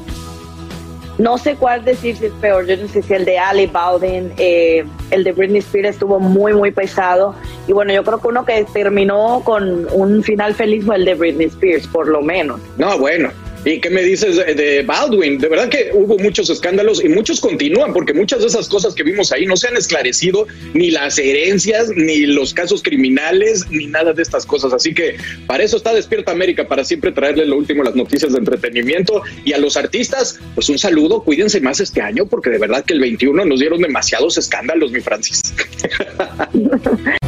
[1.18, 2.66] No sé cuál decir si es peor.
[2.66, 6.55] Yo no sé si el de Ali Bowden, eh, el de Britney Spears estuvo muy,
[6.55, 7.35] muy pesado.
[7.68, 11.14] Y bueno, yo creo que uno que terminó con un final feliz fue el de
[11.14, 12.61] Britney Spears, por lo menos.
[12.79, 13.31] No, bueno.
[13.64, 15.38] ¿Y qué me dices de Baldwin?
[15.38, 19.03] De verdad que hubo muchos escándalos y muchos continúan porque muchas de esas cosas que
[19.03, 24.12] vimos ahí no se han esclarecido, ni las herencias, ni los casos criminales, ni nada
[24.12, 24.74] de estas cosas.
[24.74, 28.38] Así que para eso está Despierta América, para siempre traerle lo último, las noticias de
[28.38, 29.22] entretenimiento.
[29.44, 32.92] Y a los artistas, pues un saludo, cuídense más este año porque de verdad que
[32.92, 35.40] el 21 nos dieron demasiados escándalos, mi Francis.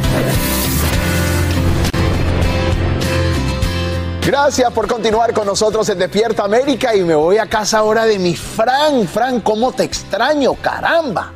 [4.27, 8.19] Gracias por continuar con nosotros en Despierta América y me voy a casa ahora de
[8.19, 9.07] mi Fran.
[9.07, 10.53] Fran, ¿cómo te extraño?
[10.55, 11.31] Caramba.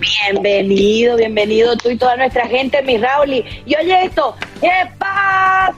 [0.00, 3.34] Bienvenido, bienvenido tú y toda nuestra gente, mi Raúl.
[3.64, 5.76] Y oye esto, ¿qué pasa?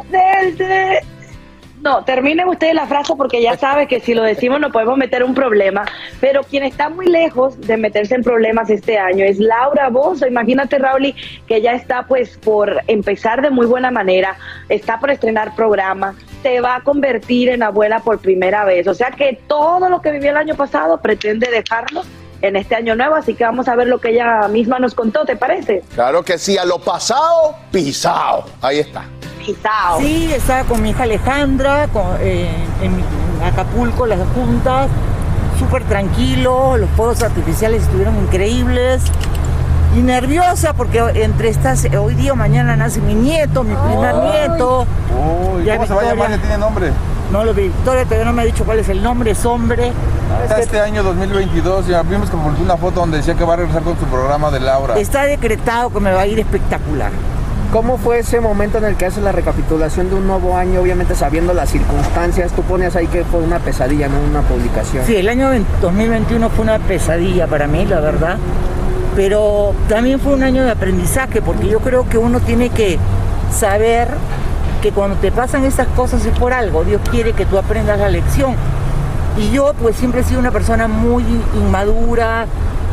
[1.82, 5.22] No, terminen ustedes la frase porque ya sabes que si lo decimos nos podemos meter
[5.22, 5.84] un problema.
[6.20, 10.26] Pero quien está muy lejos de meterse en problemas este año es Laura Bozo.
[10.26, 11.14] Imagínate, Raúl,
[11.46, 14.36] que ya está pues por empezar de muy buena manera,
[14.68, 18.88] está por estrenar programa, se va a convertir en abuela por primera vez.
[18.88, 22.02] O sea que todo lo que vivió el año pasado pretende dejarlo
[22.42, 25.24] en este año nuevo, así que vamos a ver lo que ella misma nos contó,
[25.24, 25.82] ¿te parece?
[25.94, 28.44] Claro que sí, a lo pasado, pisado.
[28.62, 29.04] Ahí está.
[29.44, 29.98] Pisado.
[30.00, 32.48] Sí, estaba con mi hija Alejandra, con, eh,
[32.82, 33.02] en
[33.44, 34.88] Acapulco, las juntas,
[35.58, 39.02] súper tranquilo, los fuegos artificiales estuvieron increíbles.
[39.96, 44.86] Y nerviosa porque entre estas, hoy día o mañana nace mi nieto, mi primer nieto.
[45.54, 46.30] Uy, ¿cómo se va a llamar?
[46.30, 46.90] ¿Ya tiene nombre?
[47.32, 47.64] No lo vi.
[47.64, 49.92] Victoria todavía no me ha dicho cuál es el nombre, es hombre.
[50.58, 53.82] Este año 2022 ya vimos que publicó una foto donde decía que va a regresar
[53.82, 54.98] con su programa de Laura.
[54.98, 57.10] Está decretado que me va a ir espectacular.
[57.72, 61.14] ¿Cómo fue ese momento en el que haces la recapitulación de un nuevo año, obviamente
[61.14, 62.52] sabiendo las circunstancias?
[62.52, 65.04] Tú pones ahí que fue una pesadilla, no una publicación.
[65.04, 65.50] Sí, el año
[65.82, 68.38] 2021 fue una pesadilla para mí, la verdad.
[69.18, 73.00] Pero también fue un año de aprendizaje, porque yo creo que uno tiene que
[73.50, 74.06] saber
[74.80, 76.84] que cuando te pasan esas cosas es por algo.
[76.84, 78.54] Dios quiere que tú aprendas la lección.
[79.36, 81.24] Y yo pues siempre he sido una persona muy
[81.56, 82.46] inmadura,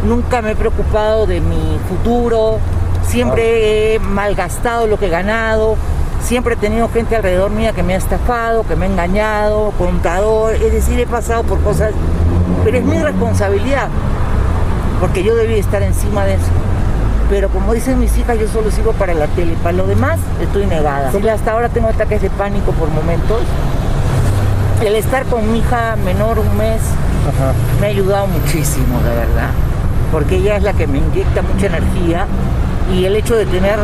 [0.03, 2.57] nunca me he preocupado de mi futuro,
[3.03, 5.75] siempre he malgastado lo que he ganado,
[6.23, 10.55] siempre he tenido gente alrededor mía que me ha estafado, que me ha engañado, contador,
[10.55, 11.91] es decir, he pasado por cosas,
[12.63, 13.89] pero es mi responsabilidad,
[14.99, 16.51] porque yo debí estar encima de eso.
[17.29, 20.67] Pero como dicen mis hijas, yo solo sigo para la tele, para lo demás estoy
[20.67, 21.11] negada.
[21.33, 23.41] Hasta ahora tengo ataques de pánico por momentos.
[24.85, 26.81] El estar con mi hija menor un mes
[27.79, 29.49] me ha ayudado muchísimo, de verdad,
[30.11, 32.27] porque ella es la que me inyecta mucha energía
[32.93, 33.79] y el hecho de tener,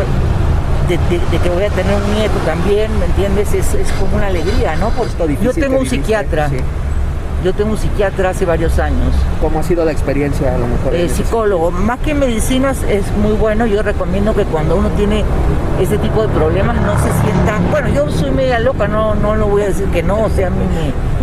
[0.88, 3.54] de, que voy a tener un nieto también, ¿me entiendes?
[3.54, 4.89] Es, como una alegría, ¿no?
[4.89, 6.52] Porque yo tengo un psiquiatra.
[7.43, 9.15] Yo tengo un psiquiatra hace varios años.
[9.41, 10.93] ¿Cómo ha sido la experiencia a lo mejor?
[10.93, 11.71] Eh, psicólogo.
[11.71, 13.65] Más que medicinas es muy bueno.
[13.65, 15.23] Yo recomiendo que cuando uno tiene
[15.80, 17.60] ese tipo de problemas no se sienta...
[17.71, 20.21] Bueno, yo soy media loca, no, no lo voy a decir que no.
[20.21, 20.65] O sea, a mí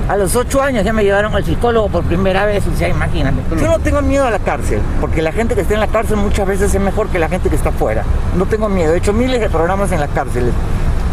[0.09, 2.67] a los ocho años ya me llevaron al psicólogo por primera vez.
[2.67, 3.37] O sea, imagínate.
[3.61, 6.17] Yo no tengo miedo a la cárcel, porque la gente que está en la cárcel
[6.17, 8.03] muchas veces es mejor que la gente que está afuera.
[8.37, 8.93] No tengo miedo.
[8.93, 10.53] He hecho miles de programas en las cárceles.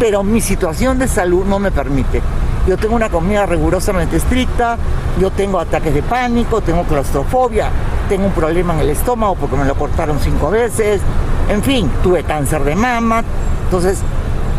[0.00, 2.22] Pero mi situación de salud no me permite.
[2.66, 4.76] Yo tengo una comida rigurosamente estricta,
[5.20, 7.70] yo tengo ataques de pánico, tengo claustrofobia,
[8.08, 11.00] tengo un problema en el estómago porque me lo cortaron cinco veces,
[11.48, 13.22] en fin, tuve cáncer de mama.
[13.64, 14.00] Entonces,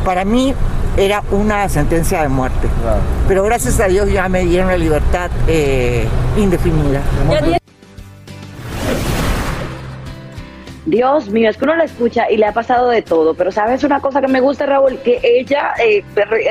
[0.06, 0.54] para mí
[0.96, 2.68] era una sentencia de muerte.
[3.28, 7.02] Pero gracias a Dios ya me dieron la libertad eh, indefinida.
[10.88, 13.84] Dios mío, es que uno la escucha y le ha pasado de todo, pero sabes
[13.84, 16.02] una cosa que me gusta, Raúl, que ella eh,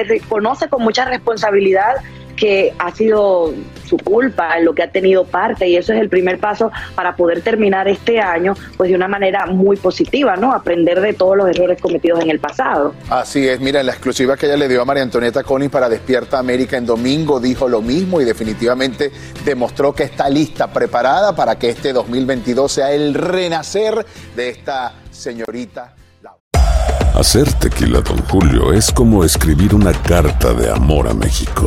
[0.06, 1.96] reconoce con mucha responsabilidad
[2.36, 3.52] que ha sido
[3.86, 7.14] su culpa, en lo que ha tenido parte y eso es el primer paso para
[7.16, 10.52] poder terminar este año pues de una manera muy positiva, ¿no?
[10.52, 12.94] Aprender de todos los errores cometidos en el pasado.
[13.08, 16.38] Así es, mira, la exclusiva que ella le dio a María Antonieta Collins para Despierta
[16.38, 19.10] América en domingo dijo lo mismo y definitivamente
[19.44, 24.04] demostró que está lista, preparada para que este 2022 sea el renacer
[24.34, 25.94] de esta señorita.
[27.14, 31.66] Hacer tequila, don Julio, es como escribir una carta de amor a México.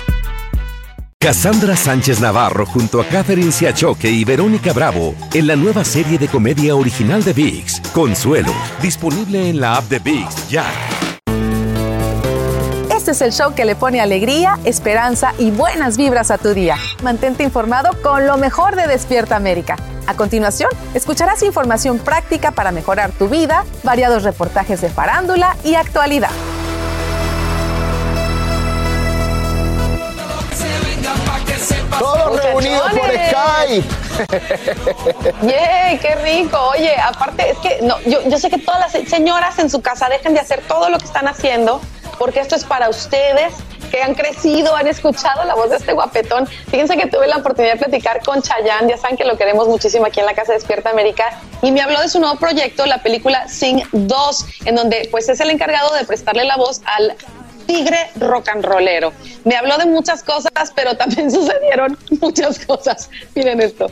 [1.21, 6.27] Cassandra Sánchez Navarro junto a Catherine Siachoque y Verónica Bravo en la nueva serie de
[6.27, 8.51] comedia original de VIX, Consuelo,
[8.81, 10.65] disponible en la app de VIX ya.
[12.89, 16.77] Este es el show que le pone alegría, esperanza y buenas vibras a tu día.
[17.03, 19.75] Mantente informado con lo mejor de Despierta América.
[20.07, 26.31] A continuación, escucharás información práctica para mejorar tu vida, variados reportajes de farándula y actualidad.
[31.99, 33.87] Todos reunidos por Skype.
[35.47, 35.97] ¡Yay!
[35.99, 36.57] ¡Qué rico!
[36.75, 40.09] Oye, aparte, es que no, yo, yo sé que todas las señoras en su casa
[40.09, 41.81] dejen de hacer todo lo que están haciendo,
[42.17, 43.53] porque esto es para ustedes
[43.91, 46.47] que han crecido, han escuchado la voz de este guapetón.
[46.47, 50.05] Fíjense que tuve la oportunidad de platicar con Chayanne, ya saben que lo queremos muchísimo
[50.05, 53.47] aquí en la Casa Despierta América, y me habló de su nuevo proyecto, la película
[53.49, 57.15] Sing 2, en donde pues es el encargado de prestarle la voz al
[57.65, 59.13] tigre rock and rollero.
[59.45, 63.09] Me habló de muchas cosas, pero también sucedieron muchas cosas.
[63.35, 63.91] Miren esto.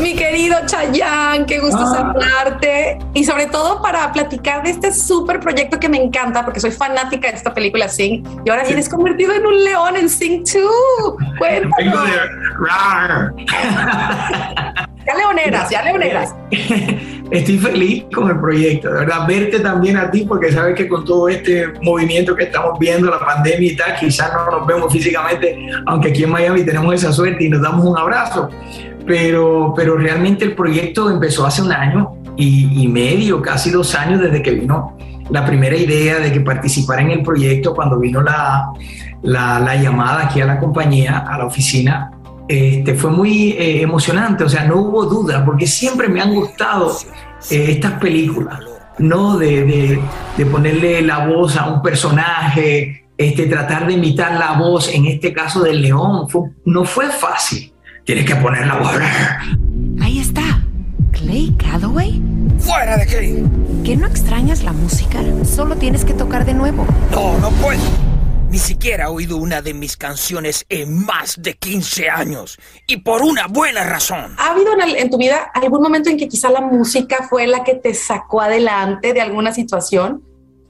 [0.00, 5.78] Mi querido Chayán, qué gusto saludarte y sobre todo para platicar de este súper proyecto
[5.78, 9.46] que me encanta porque soy fanática de esta película Sing y ahora vienes convertido en
[9.46, 11.16] un león en Sing 2.
[11.38, 11.72] Cuéntanos.
[11.78, 12.12] Vengo de
[12.68, 13.34] rar.
[15.06, 16.34] Ya leoneras, ya leoneras.
[17.30, 21.04] Estoy feliz con el proyecto, de verdad, verte también a ti, porque sabes que con
[21.04, 25.58] todo este movimiento que estamos viendo, la pandemia y tal, quizás no nos vemos físicamente,
[25.86, 28.48] aunque aquí en Miami tenemos esa suerte y nos damos un abrazo,
[29.06, 34.20] pero, pero realmente el proyecto empezó hace un año y, y medio, casi dos años
[34.20, 34.96] desde que vino
[35.30, 38.70] la primera idea de que participara en el proyecto, cuando vino la,
[39.22, 42.10] la, la llamada aquí a la compañía, a la oficina,
[42.46, 46.94] este, fue muy eh, emocionante, o sea, no hubo duda, porque siempre me han gustado
[47.50, 48.60] eh, estas películas,
[48.98, 49.38] ¿no?
[49.38, 50.02] De, de,
[50.36, 55.32] de, ponerle la voz a un personaje, este, tratar de imitar la voz, en este
[55.32, 57.72] caso del león, fue, no fue fácil.
[58.04, 58.92] Tienes que poner la voz.
[60.02, 60.42] Ahí está.
[61.12, 62.20] Clay Calloway.
[62.58, 63.42] ¡Fuera de Clay!
[63.82, 65.22] ¿Que no extrañas la música?
[65.44, 66.86] Solo tienes que tocar de nuevo.
[67.10, 67.80] No, no puedo.
[68.50, 72.58] Ni siquiera he oído una de mis canciones en más de 15 años.
[72.86, 74.36] Y por una buena razón.
[74.36, 77.46] ¿Ha habido en, el, en, tu vida algún momento en que quizá la música fue
[77.46, 80.22] la que te sacó adelante de alguna situación?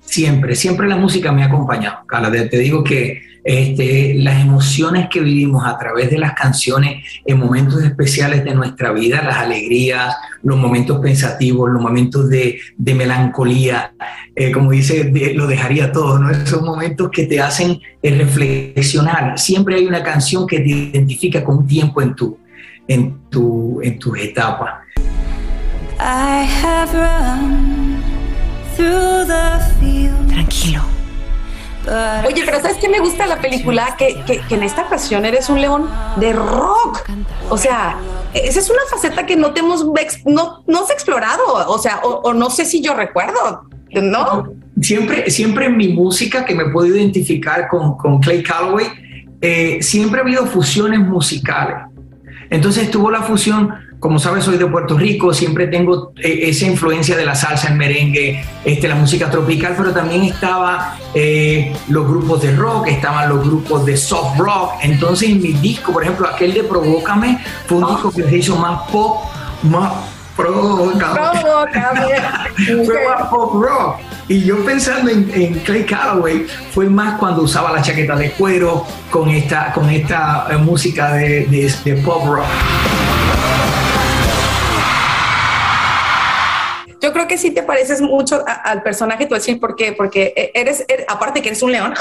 [0.05, 2.07] Siempre, siempre la música me ha acompañado.
[2.07, 7.39] Carla, te digo que este, las emociones que vivimos a través de las canciones en
[7.39, 13.93] momentos especiales de nuestra vida, las alegrías, los momentos pensativos, los momentos de, melancolía,
[14.35, 16.31] eh, como dice, lo dejaría todo, ¿no?
[16.31, 19.39] Esos momentos que te hacen eh, reflexionar.
[19.39, 22.39] Siempre hay una canción que te identifica con un tiempo en tu,
[22.89, 24.85] en tu, en tus etapas.
[26.01, 27.94] I have run.
[30.29, 30.83] Tranquilo.
[32.27, 33.95] Oye, pero ¿sabes qué me gusta de la película?
[33.99, 37.03] Que, que, que, en esta ocasión eres un león de rock.
[37.51, 37.97] O sea,
[38.33, 39.85] esa es una faceta que no te hemos
[40.25, 41.43] no, no has explorado.
[41.69, 44.49] O sea, o, o, no sé si yo recuerdo, ¿no?
[44.81, 48.87] Siempre, siempre en mi música, que me puedo identificar con, con Clay Calloway,
[49.41, 51.77] eh, siempre ha habido fusiones musicales.
[52.51, 53.75] Entonces tuvo la fusión
[54.05, 57.77] como sabes, soy de Puerto Rico, siempre tengo eh, esa influencia de la salsa, el
[57.77, 63.43] merengue, este, la música tropical, pero también estaba eh, los grupos de rock, estaban los
[63.43, 64.73] grupos de soft rock.
[64.83, 68.57] Entonces, en mi disco, por ejemplo, aquel de Provócame, fue un disco que se hizo
[68.57, 69.25] más pop,
[69.63, 69.91] más
[70.37, 71.21] provócame.
[72.85, 74.01] fue más pop rock.
[74.29, 79.31] Y yo pensando en, Clay Calloway, fue más cuando usaba la chaqueta de cuero con
[79.31, 82.45] esta, con esta eh, música de, de pop rock.
[87.05, 90.53] Yo creo que sí te pareces mucho al personaje, tú decir por qué, porque e,
[90.55, 91.93] eres, er, aparte que eres un león,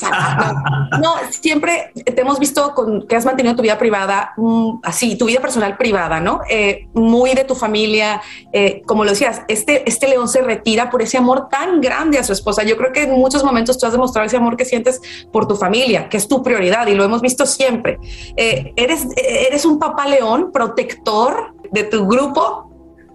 [1.02, 5.26] no, siempre te hemos visto con que has mantenido tu vida privada, mm, así, tu
[5.26, 6.42] vida personal privada, ¿no?
[6.48, 8.22] Eh, muy de tu familia,
[8.52, 12.22] eh, como lo decías, este, este león se retira por ese amor tan grande a
[12.22, 12.62] su esposa.
[12.62, 15.00] Yo creo que en muchos momentos tú has demostrado ese amor que sientes
[15.32, 17.98] por tu familia, que es tu prioridad y lo hemos visto siempre.
[18.36, 22.65] Eh, eres, eres un papá león, protector de tu grupo,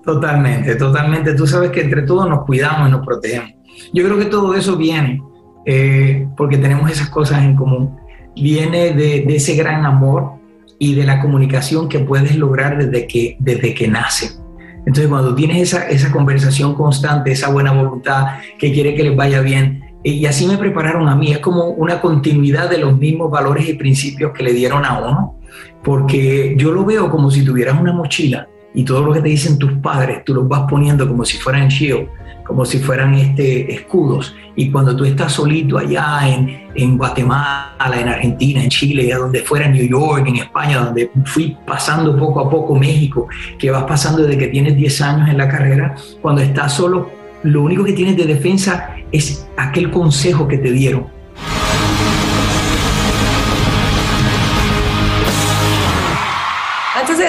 [0.04, 1.34] Totalmente, totalmente.
[1.36, 3.52] Tú sabes que entre todos nos cuidamos y nos protegemos.
[3.94, 5.22] Yo creo que todo eso viene
[5.66, 7.98] eh, porque tenemos esas cosas en común.
[8.36, 10.34] Viene de, ese gran amor
[10.80, 14.32] y de la comunicación que puedes lograr desde que, desde que nace.
[14.80, 19.42] Entonces, cuando tienes esa, esa conversación constante, esa buena voluntad que quiere que les vaya
[19.42, 23.30] bien, eh, y así me prepararon a mí, es como una continuidad de los mismos
[23.30, 25.36] valores y principios que le dieron a uno,
[25.84, 29.58] porque yo lo veo como si tuvieras una mochila y todo lo que te dicen
[29.58, 32.08] tus padres, tú los vas poniendo como si fueran shield,
[32.46, 34.36] como si fueran este, escudos.
[34.56, 39.42] Y cuando tú estás solito allá en, en Guatemala, en Argentina, en Chile, a donde
[39.42, 43.84] fuera, en New York, en España, donde fui pasando poco a poco México, que vas
[43.84, 47.10] pasando desde que tienes 10 años en la carrera, cuando estás solo,
[47.44, 51.21] lo único que tienes de defensa es aquel consejo que te dieron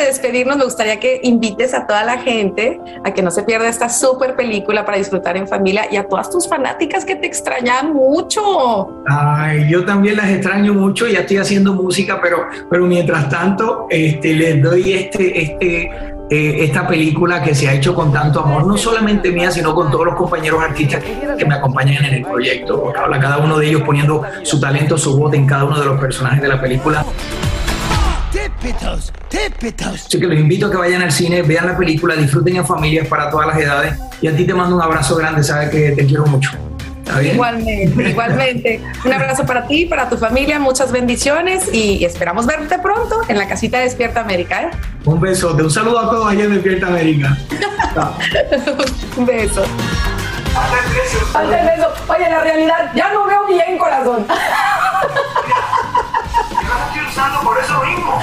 [0.03, 3.69] de despedirnos, me gustaría que invites a toda la gente a que no se pierda
[3.69, 7.93] esta súper película para disfrutar en familia y a todas tus fanáticas que te extrañan
[7.93, 8.43] mucho.
[9.09, 14.35] Ay, yo también las extraño mucho, ya estoy haciendo música, pero, pero mientras tanto este,
[14.35, 15.91] les doy este, este,
[16.31, 19.91] eh, esta película que se ha hecho con tanto amor, no solamente mía, sino con
[19.91, 21.03] todos los compañeros artistas
[21.37, 25.17] que me acompañan en el proyecto, habla cada uno de ellos poniendo su talento, su
[25.17, 27.05] voz en cada uno de los personajes de la película.
[30.07, 33.07] Así que los invito a que vayan al cine, vean la película, disfruten en familias
[33.09, 33.99] para todas las edades.
[34.21, 36.51] Y a ti te mando un abrazo grande, sabes que te quiero mucho.
[37.21, 38.81] Igualmente, igualmente.
[39.05, 43.47] Un abrazo para ti, para tu familia, muchas bendiciones y esperamos verte pronto en la
[43.47, 44.63] casita de Despierta América.
[44.63, 44.71] ¿eh?
[45.05, 47.37] Un besote, un saludo a todos allá en Despierta América.
[49.17, 49.65] un beso.
[51.35, 54.27] Antes de eso, oye, la realidad, ya no veo bien, corazón.
[57.53, 58.19] por eso mismo.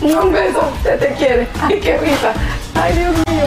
[0.00, 1.46] Un beso, se te quiere.
[1.60, 2.32] Ay, qué risa.
[2.74, 3.44] Ay, Dios mío.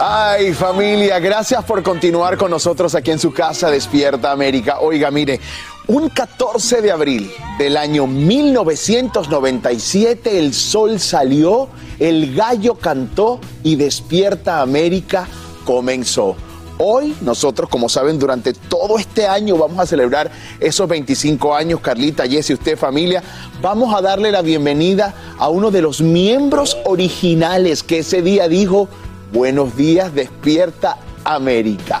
[0.00, 4.78] Ay, familia, gracias por continuar con nosotros aquí en su casa Despierta América.
[4.80, 5.40] Oiga, mire,
[5.88, 14.60] un 14 de abril del año 1997 el sol salió, el gallo cantó y Despierta
[14.60, 15.26] América
[15.64, 16.36] comenzó.
[16.78, 22.26] Hoy nosotros, como saben, durante todo este año vamos a celebrar esos 25 años, Carlita,
[22.26, 23.22] Jessy, usted familia,
[23.60, 28.88] vamos a darle la bienvenida a uno de los miembros originales que ese día dijo,
[29.32, 32.00] buenos días, despierta América.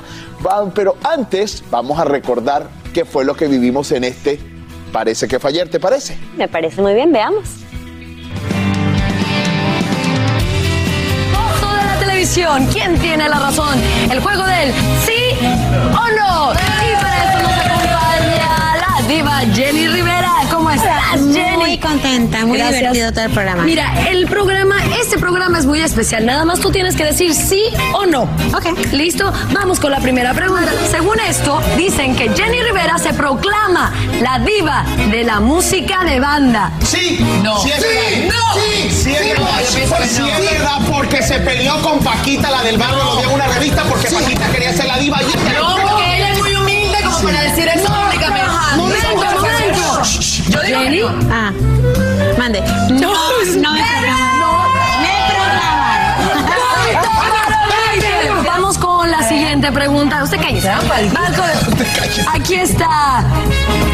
[0.74, 4.38] Pero antes vamos a recordar qué fue lo que vivimos en este
[4.92, 6.16] Parece que fue ¿te parece?
[6.36, 7.48] Me parece muy bien, veamos.
[12.72, 13.78] ¿Quién tiene la razón?
[14.10, 14.72] El juego del
[15.06, 15.38] sí
[15.92, 16.52] o no.
[16.52, 20.47] Y para eso nos acompaña la diva Jenny Rivera.
[20.68, 21.56] ¿Cómo estás, Jenny?
[21.56, 23.62] Muy contenta, muy divertido todo el programa.
[23.62, 26.26] Mira, el programa, este programa es muy especial.
[26.26, 27.62] Nada más tú tienes que decir sí
[27.94, 28.24] o no.
[28.54, 28.92] Ok.
[28.92, 29.32] ¿Listo?
[29.54, 30.70] Vamos con la primera pregunta.
[30.90, 36.70] Según esto, dicen que Jenny Rivera se proclama la diva de la música de banda.
[36.84, 37.18] Sí.
[37.42, 37.58] No.
[37.62, 38.28] Sí, sí.
[38.28, 38.60] No.
[38.60, 38.90] Sí.
[38.90, 39.60] Sí, es verdad.
[39.66, 43.46] Sí, es verdad, porque se peleó con Paquita, la del barrio, lo dio en una
[43.46, 45.18] revista porque Paquita quería ser la diva.
[45.22, 48.48] Y no, porque ella es muy humilde como para decir eso públicamente.
[48.76, 49.37] Momento, momento.
[50.16, 51.00] Yo digo Jenny.
[51.30, 51.52] Ah.
[52.38, 52.60] Mande.
[52.90, 53.12] No,
[53.60, 53.82] no me
[58.46, 60.22] Vamos con la siguiente pregunta.
[60.22, 60.70] Usted cállese.
[62.32, 63.24] Aquí está.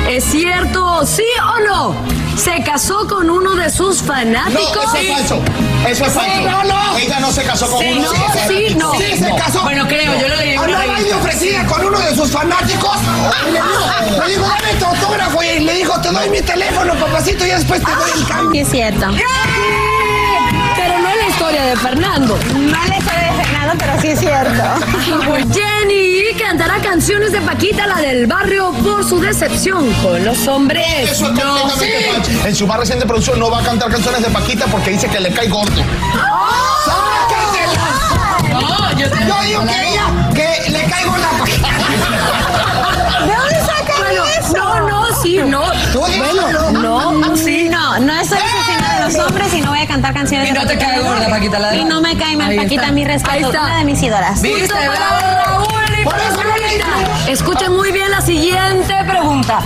[0.08, 1.96] ¿Es cierto, sí o no?
[2.36, 4.74] ¿Se casó con uno de sus fanáticos?
[4.74, 5.42] No, eso es falso.
[5.88, 6.40] Eso es falso.
[6.50, 6.96] no, no.
[6.98, 8.12] Ella no se casó con Sí, uno.
[8.12, 8.92] no, se- sí, no.
[8.94, 9.36] Sí, se No.
[9.36, 9.62] casó.
[9.62, 11.16] Bueno, creo, yo lo leí de revista.
[11.16, 12.96] ofrecida con uno de sus fanáticos.
[13.46, 15.33] Y le dijo, dame tu autógrafo.
[16.04, 18.50] Te doy mi teléfono, papacito, y después te doy el cambio.
[18.52, 19.06] Sí, es cierto.
[20.76, 22.38] Pero no es la historia de Fernando.
[22.52, 24.62] No es la historia de Fernando, pero sí es cierto.
[25.54, 30.84] Jenny cantará canciones de Paquita, la del barrio, por su decepción con los hombres.
[31.10, 31.84] Eso es no, falso.
[32.44, 35.20] En su más reciente producción no va a cantar canciones de Paquita porque dice que
[35.20, 35.82] le cae gordo.
[36.84, 38.52] ¡Sáquenselas!
[38.52, 41.68] No, yo te- Yo digo que ella, que le cae gorda a Paquita.
[43.26, 44.43] ¿De dónde sacan Bueno, eso?
[44.54, 45.62] No, no, sí, no.
[45.92, 47.68] Tú Bueno, no, sí.
[47.70, 50.66] No, no estoy asesina de los hombres y no voy a cantar canciones Y no
[50.66, 51.28] te cae gorda.
[51.28, 53.46] Paquita, la de- Y no me cae mal Paquita, mi Ahí respeto.
[53.48, 53.62] está.
[53.64, 54.40] Una de mis ídolas.
[54.42, 54.74] ¿Viste?
[57.28, 59.60] Escuchen muy bien la siguiente pregunta.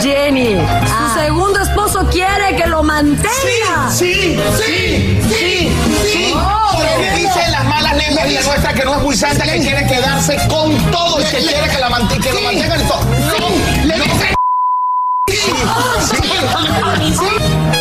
[0.00, 3.90] Jenny, su segundo esposo quiere que lo mantenga.
[3.90, 6.32] Sí, sí, sí, sí.
[6.34, 9.16] Oh, Porque ¿por qué dice las malas lenguas y la nuestra que no es muy
[9.16, 12.88] santa, que quiere quedarse con todo y que quiere que, la mantenga, que lo mantengan
[12.88, 13.00] todo.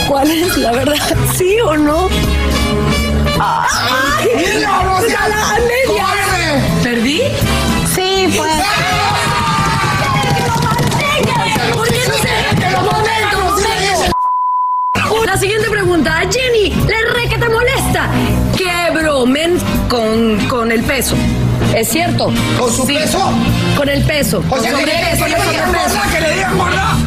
[0.08, 1.18] ¿Cuál es la verdad?
[1.36, 2.10] ¿Sí o no?
[3.40, 4.30] ¡Ay!
[4.36, 6.06] Mira, Rosa, ¡Ya la media!
[6.84, 7.22] ¿Perdí?
[7.94, 8.52] Sí, pues.
[15.26, 16.22] La siguiente pregunta.
[16.30, 18.10] Jenny, ¿le re que te molesta
[18.58, 21.16] que bromen con, con el peso?
[21.76, 22.32] ¿Es cierto?
[22.60, 22.94] ¿Con su Sí.
[22.96, 23.32] peso?
[23.78, 24.44] Con el peso.
[24.50, 26.98] O sea, con que que le con digan gorda, que le digan gorda.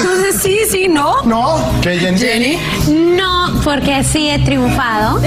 [0.00, 1.22] Entonces, sí, sí, ¿no?
[1.22, 2.18] No, que Jenny.
[2.18, 2.58] Jenny.
[3.16, 5.20] No, porque sí he triunfado.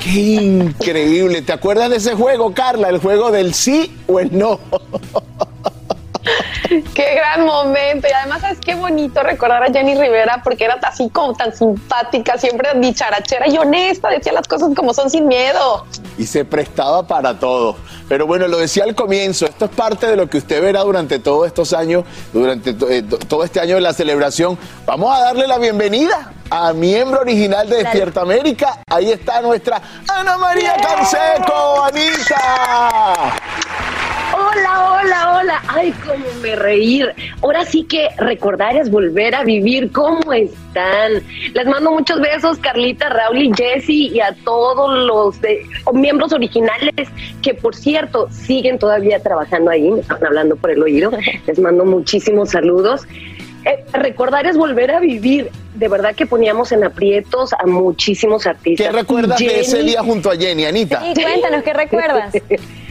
[0.00, 1.42] Qué increíble.
[1.42, 2.88] ¿Te acuerdas de ese juego, Carla?
[2.88, 4.60] El juego del sí o el no.
[6.94, 8.08] Qué gran momento.
[8.08, 10.40] Y además, ¿sabes qué bonito recordar a Jenny Rivera?
[10.42, 15.10] Porque era así como tan simpática, siempre dicharachera y honesta, decía las cosas como son
[15.10, 15.84] sin miedo.
[16.18, 17.76] y se prestaba para todo.
[18.08, 21.18] Pero bueno, lo decía al comienzo, esto es parte de lo que usted verá durante
[21.18, 24.56] todos estos años, durante to- eh, to- todo este año de la celebración.
[24.86, 28.78] Vamos a darle la bienvenida a miembro original de Despierta América.
[28.88, 33.36] Ahí está nuestra Ana María Canseco, Anita.
[34.56, 35.62] Hola, hola, hola.
[35.68, 37.12] Ay, cómo me reír.
[37.42, 39.92] Ahora sí que recordar es volver a vivir.
[39.92, 41.12] ¿Cómo están?
[41.52, 46.94] Les mando muchos besos, Carlita, Raúl y Jessy, y a todos los de- miembros originales
[47.42, 49.90] que, por cierto, siguen todavía trabajando ahí.
[49.90, 51.10] Me están hablando por el oído.
[51.46, 53.02] Les mando muchísimos saludos.
[53.64, 55.50] Eh, recordar es volver a vivir.
[55.74, 58.86] De verdad que poníamos en aprietos a muchísimos artistas.
[58.86, 61.02] ¿Qué recuerdas de ese día junto a Jenny, Anita?
[61.14, 62.32] Sí, cuéntanos, ¿qué recuerdas?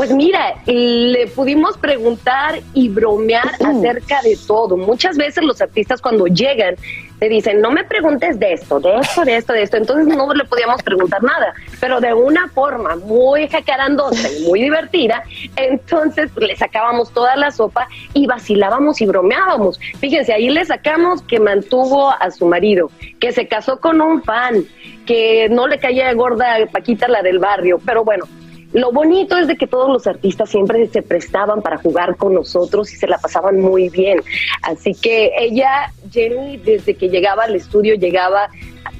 [0.00, 4.78] Pues mira, le pudimos preguntar y bromear acerca de todo.
[4.78, 6.76] Muchas veces los artistas cuando llegan
[7.18, 9.76] te dicen, no me preguntes de esto, de esto, de esto, de esto.
[9.76, 15.22] Entonces no le podíamos preguntar nada, pero de una forma muy jacarandosa y muy divertida.
[15.56, 19.78] Entonces le sacábamos toda la sopa y vacilábamos y bromeábamos.
[19.98, 22.90] Fíjense, ahí le sacamos que mantuvo a su marido,
[23.20, 24.64] que se casó con un fan,
[25.04, 28.24] que no le caía gorda a Paquita la del barrio, pero bueno.
[28.72, 32.92] Lo bonito es de que todos los artistas siempre se prestaban para jugar con nosotros
[32.92, 34.20] y se la pasaban muy bien.
[34.62, 38.48] Así que ella, Jenny, desde que llegaba al estudio, llegaba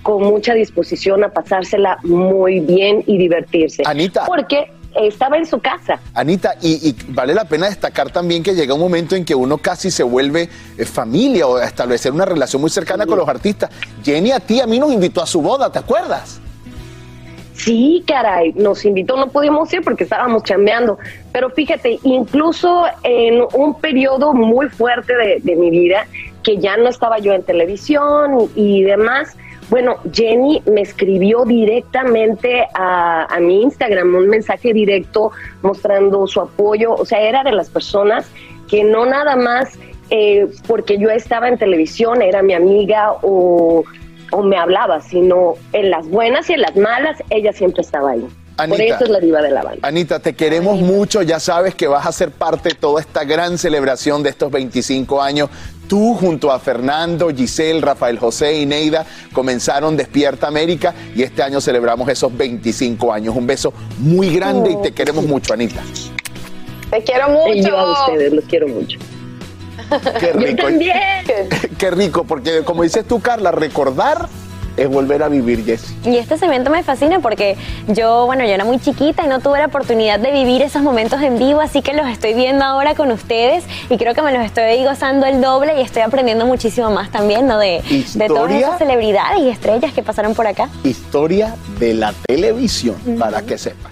[0.02, 3.82] con mucha disposición a pasársela muy bien y divertirse.
[3.86, 4.24] Anita.
[4.26, 6.00] Porque estaba en su casa.
[6.14, 9.58] Anita, y, y vale la pena destacar también que llega un momento en que uno
[9.58, 10.48] casi se vuelve
[10.78, 13.70] eh, familia o a establecer una relación muy cercana con los artistas.
[14.02, 16.40] Jenny a ti, a mí nos invitó a su boda, ¿te acuerdas?
[17.64, 20.98] Sí, caray, nos invitó, no pudimos ir porque estábamos chambeando,
[21.30, 26.06] pero fíjate, incluso en un periodo muy fuerte de, mi vida,
[26.42, 29.36] que ya no estaba yo en televisión y demás,
[29.68, 35.30] bueno, Jenny me escribió directamente a, a mi Instagram, un mensaje directo
[35.60, 38.26] mostrando su apoyo, o sea, era de las personas
[38.70, 43.84] que no nada más eh, porque yo estaba en televisión, era mi amiga o
[44.30, 48.26] o me hablaba, sino en las buenas y en las malas, ella siempre estaba ahí.
[48.56, 48.96] Por Anita.
[48.96, 49.88] eso es la diva de la banda.
[49.88, 53.56] Anita, te queremos mucho, ya sabes que vas a ser parte de toda esta gran
[53.56, 55.48] celebración de estos 25 años.
[55.88, 61.60] Tú junto a Fernando, Giselle, Rafael José y Neida comenzaron Despierta América y este año
[61.60, 63.34] celebramos esos 25 años.
[63.34, 65.82] Un beso muy grande y te queremos mucho, Anita.
[66.90, 67.54] Te quiero mucho.
[67.54, 68.98] Y yo a ustedes los quiero mucho.
[70.18, 70.62] Qué Yo rico.
[70.66, 70.96] también.
[71.78, 74.28] Qué rico, porque como dices tú, Carla, recordar
[74.76, 75.94] es volver a vivir, Jessy.
[76.04, 77.56] Y este segmento me fascina porque
[77.88, 81.20] yo, bueno, yo era muy chiquita y no tuve la oportunidad de vivir esos momentos
[81.22, 84.44] en vivo, así que los estoy viendo ahora con ustedes y creo que me los
[84.44, 87.58] estoy gozando el doble y estoy aprendiendo muchísimo más también, ¿no?
[87.58, 87.82] De,
[88.14, 90.68] de todas esas celebridades y estrellas que pasaron por acá.
[90.84, 93.90] Historia de la televisión, para que sepa.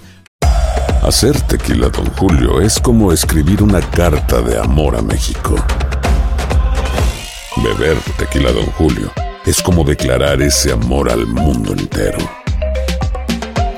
[1.03, 5.57] Hacer tequila, Don Julio, es como escribir una carta de amor a México.
[7.63, 9.11] Beber tequila, Don Julio,
[9.45, 12.19] es como declarar ese amor al mundo entero.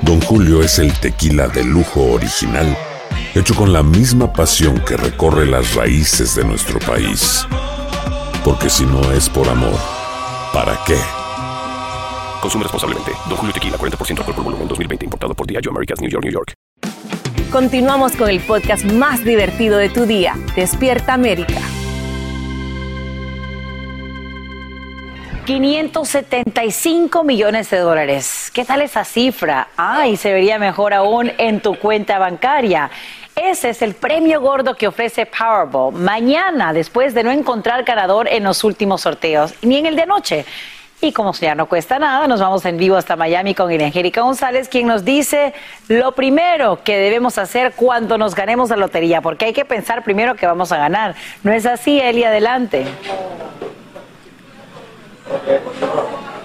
[0.01, 2.77] Don Julio es el tequila de lujo original,
[3.33, 7.45] hecho con la misma pasión que recorre las raíces de nuestro país.
[8.43, 9.79] Porque si no es por amor,
[10.53, 10.97] ¿para qué?
[12.41, 13.11] Consume responsablemente.
[13.29, 15.05] Don Julio Tequila, 40% alcohol por volumen, 2020.
[15.05, 16.53] Importado por Diageo Americas, New York, New York.
[17.51, 21.61] Continuamos con el podcast más divertido de tu día, Despierta América.
[25.45, 28.51] 575 millones de dólares.
[28.53, 29.69] ¿Qué tal esa cifra?
[29.75, 32.91] Ay, se vería mejor aún en tu cuenta bancaria.
[33.35, 38.43] Ese es el premio gordo que ofrece Powerball mañana, después de no encontrar ganador en
[38.43, 40.45] los últimos sorteos, ni en el de anoche.
[41.01, 44.69] Y como ya no cuesta nada, nos vamos en vivo hasta Miami con Angélica González,
[44.69, 45.55] quien nos dice
[45.87, 50.35] lo primero que debemos hacer cuando nos ganemos la lotería, porque hay que pensar primero
[50.35, 51.15] que vamos a ganar.
[51.41, 52.23] ¿No es así, Eli?
[52.23, 52.85] Adelante.
[55.31, 56.40] どうも。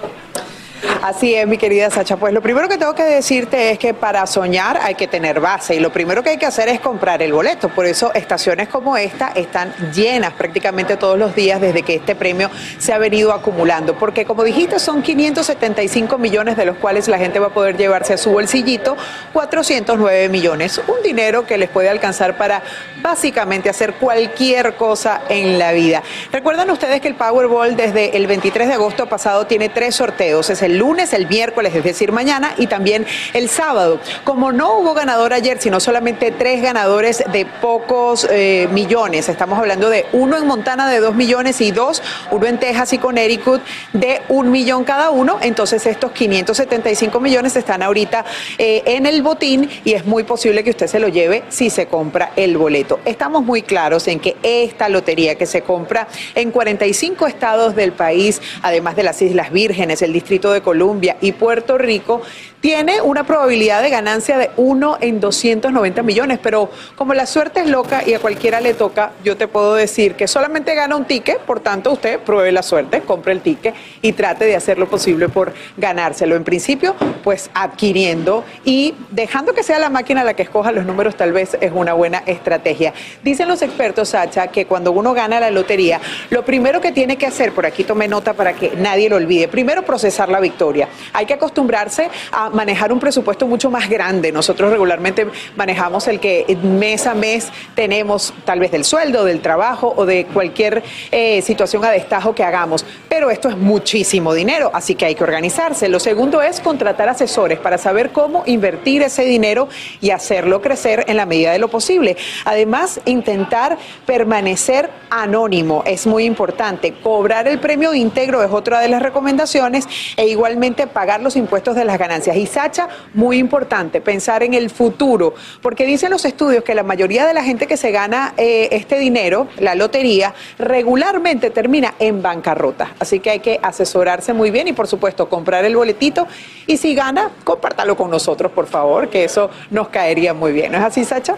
[1.01, 2.17] Así es, mi querida Sacha.
[2.17, 5.75] Pues lo primero que tengo que decirte es que para soñar hay que tener base
[5.75, 7.69] y lo primero que hay que hacer es comprar el boleto.
[7.69, 12.49] Por eso estaciones como esta están llenas prácticamente todos los días desde que este premio
[12.77, 13.97] se ha venido acumulando.
[13.97, 18.13] Porque como dijiste, son 575 millones de los cuales la gente va a poder llevarse
[18.13, 18.97] a su bolsillito
[19.33, 20.81] 409 millones.
[20.87, 22.63] Un dinero que les puede alcanzar para
[23.01, 26.01] básicamente hacer cualquier cosa en la vida.
[26.31, 30.49] Recuerdan ustedes que el Powerball desde el 23 de agosto pasado tiene tres sorteos.
[30.49, 33.99] Es el lunes, el miércoles, es decir, mañana y también el sábado.
[34.23, 39.89] Como no hubo ganador ayer, sino solamente tres ganadores de pocos eh, millones, estamos hablando
[39.89, 42.01] de uno en Montana de dos millones y dos,
[42.31, 43.61] uno en Texas y Connecticut
[43.93, 48.25] de un millón cada uno, entonces estos 575 millones están ahorita
[48.57, 51.87] eh, en el botín y es muy posible que usted se lo lleve si se
[51.87, 52.99] compra el boleto.
[53.05, 58.41] Estamos muy claros en que esta lotería que se compra en 45 estados del país,
[58.61, 62.21] además de las Islas Vírgenes, el Distrito de Columbia y Puerto Rico,
[62.61, 67.67] tiene una probabilidad de ganancia de 1 en 290 millones, pero como la suerte es
[67.67, 71.39] loca y a cualquiera le toca, yo te puedo decir que solamente gana un ticket,
[71.39, 75.29] por tanto usted pruebe la suerte, compre el ticket y trate de hacer lo posible
[75.29, 76.35] por ganárselo.
[76.35, 81.15] En principio, pues adquiriendo y dejando que sea la máquina la que escoja los números
[81.15, 82.93] tal vez es una buena estrategia.
[83.23, 86.01] Dicen los expertos, Sacha, que cuando uno gana la lotería,
[86.31, 89.47] lo primero que tiene que hacer, por aquí tomé nota para que nadie lo olvide,
[89.47, 90.87] primero procesar la victoria.
[91.13, 94.31] Hay que acostumbrarse a manejar un presupuesto mucho más grande.
[94.31, 99.93] Nosotros regularmente manejamos el que mes a mes tenemos tal vez del sueldo, del trabajo
[99.95, 102.85] o de cualquier eh, situación a destajo que hagamos.
[103.17, 105.89] Pero esto es muchísimo dinero, así que hay que organizarse.
[105.89, 109.69] Lo segundo es contratar asesores para saber cómo invertir ese dinero
[110.01, 112.15] y hacerlo crecer en la medida de lo posible.
[112.45, 116.93] Además, intentar permanecer anónimo es muy importante.
[116.93, 121.85] Cobrar el premio íntegro es otra de las recomendaciones e igualmente pagar los impuestos de
[121.85, 122.37] las ganancias.
[122.37, 127.25] Y Sacha, muy importante, pensar en el futuro, porque dicen los estudios que la mayoría
[127.25, 132.91] de la gente que se gana eh, este dinero, la lotería, regularmente termina en bancarrota.
[133.19, 136.27] Que hay que asesorarse muy bien y por supuesto comprar el boletito
[136.65, 140.71] y si gana, compártalo con nosotros, por favor, que eso nos caería muy bien.
[140.71, 141.35] ¿No es así, Sacha?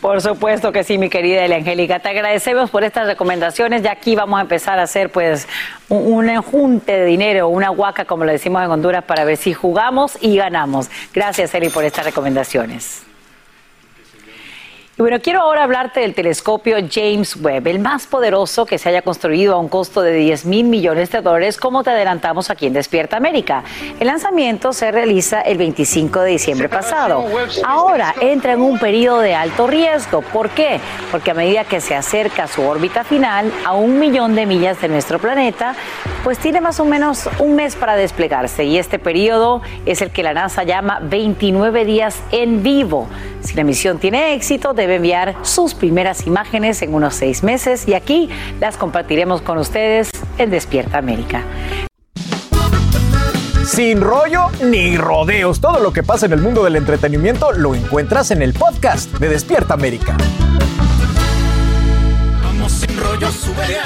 [0.00, 1.98] Por supuesto que sí, mi querida Angélica.
[1.98, 3.82] Te agradecemos por estas recomendaciones.
[3.82, 5.48] Ya aquí vamos a empezar a hacer pues
[5.88, 9.54] un, un enjunte de dinero, una huaca, como lo decimos en Honduras, para ver si
[9.54, 10.88] jugamos y ganamos.
[11.12, 13.07] Gracias, Eli, por estas recomendaciones.
[14.98, 19.02] Y bueno, quiero ahora hablarte del telescopio James Webb, el más poderoso que se haya
[19.02, 22.72] construido a un costo de 10 mil millones de dólares, como te adelantamos aquí en
[22.72, 23.62] Despierta América.
[24.00, 27.24] El lanzamiento se realiza el 25 de diciembre pasado.
[27.64, 30.20] Ahora entra en un periodo de alto riesgo.
[30.20, 30.80] ¿Por qué?
[31.12, 34.80] Porque a medida que se acerca a su órbita final, a un millón de millas
[34.80, 35.76] de nuestro planeta,
[36.24, 38.64] pues tiene más o menos un mes para desplegarse.
[38.64, 43.06] Y este periodo es el que la NASA llama 29 días en vivo.
[43.42, 47.94] Si la misión tiene éxito, debe enviar sus primeras imágenes en unos seis meses y
[47.94, 48.28] aquí
[48.60, 51.44] las compartiremos con ustedes en Despierta América.
[53.66, 58.30] Sin rollo ni rodeos, todo lo que pasa en el mundo del entretenimiento lo encuentras
[58.30, 60.16] en el podcast de Despierta América.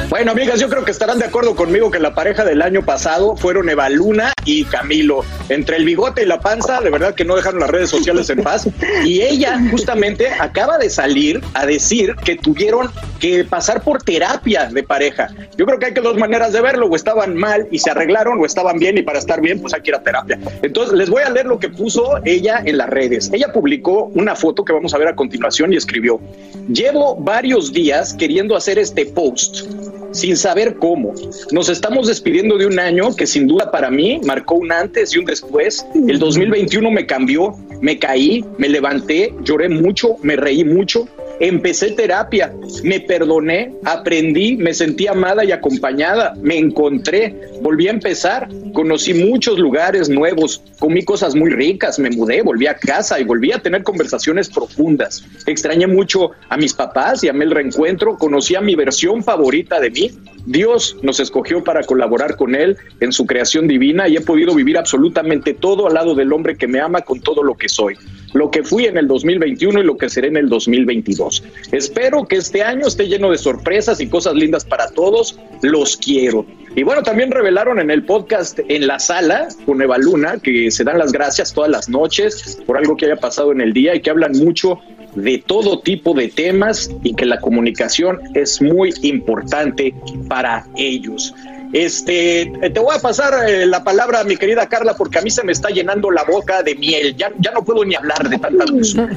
[0.08, 3.36] Bueno, amigas, yo creo que estarán de acuerdo conmigo que la pareja del año pasado
[3.36, 5.24] fueron Eva Luna y Camilo.
[5.52, 8.42] Entre el bigote y la panza, de verdad que no dejaron las redes sociales en
[8.42, 8.68] paz.
[9.04, 12.90] Y ella justamente acaba de salir a decir que tuvieron
[13.20, 15.28] que pasar por terapia de pareja.
[15.56, 18.40] Yo creo que hay que dos maneras de verlo, o estaban mal y se arreglaron,
[18.40, 20.38] o estaban bien y para estar bien, pues hay que ir a terapia.
[20.62, 23.30] Entonces, les voy a leer lo que puso ella en las redes.
[23.32, 26.20] Ella publicó una foto que vamos a ver a continuación y escribió,
[26.68, 29.66] llevo varios días queriendo hacer este post
[30.12, 31.14] sin saber cómo.
[31.50, 35.18] Nos estamos despidiendo de un año que sin duda para mí marcó un antes y
[35.18, 35.84] un después.
[36.06, 41.08] El 2021 me cambió, me caí, me levanté, lloré mucho, me reí mucho,
[41.42, 48.48] Empecé terapia, me perdoné, aprendí, me sentí amada y acompañada, me encontré, volví a empezar,
[48.72, 53.50] conocí muchos lugares nuevos, comí cosas muy ricas, me mudé, volví a casa y volví
[53.50, 55.24] a tener conversaciones profundas.
[55.44, 59.90] Extrañé mucho a mis papás y amé el reencuentro, conocí a mi versión favorita de
[59.90, 60.12] mí.
[60.46, 64.78] Dios nos escogió para colaborar con Él en su creación divina y he podido vivir
[64.78, 67.96] absolutamente todo al lado del hombre que me ama con todo lo que soy
[68.32, 71.42] lo que fui en el 2021 y lo que seré en el 2022.
[71.72, 75.38] Espero que este año esté lleno de sorpresas y cosas lindas para todos.
[75.62, 76.46] Los quiero.
[76.74, 80.84] Y bueno, también revelaron en el podcast En la Sala con Eva Luna que se
[80.84, 84.00] dan las gracias todas las noches por algo que haya pasado en el día y
[84.00, 84.78] que hablan mucho
[85.14, 89.94] de todo tipo de temas y que la comunicación es muy importante
[90.28, 91.34] para ellos.
[91.72, 95.42] Este, te voy a pasar eh, la palabra mi querida Carla porque a mí se
[95.42, 97.16] me está llenando la boca de miel.
[97.16, 99.08] Ya, ya no puedo ni hablar de tanta dulzura.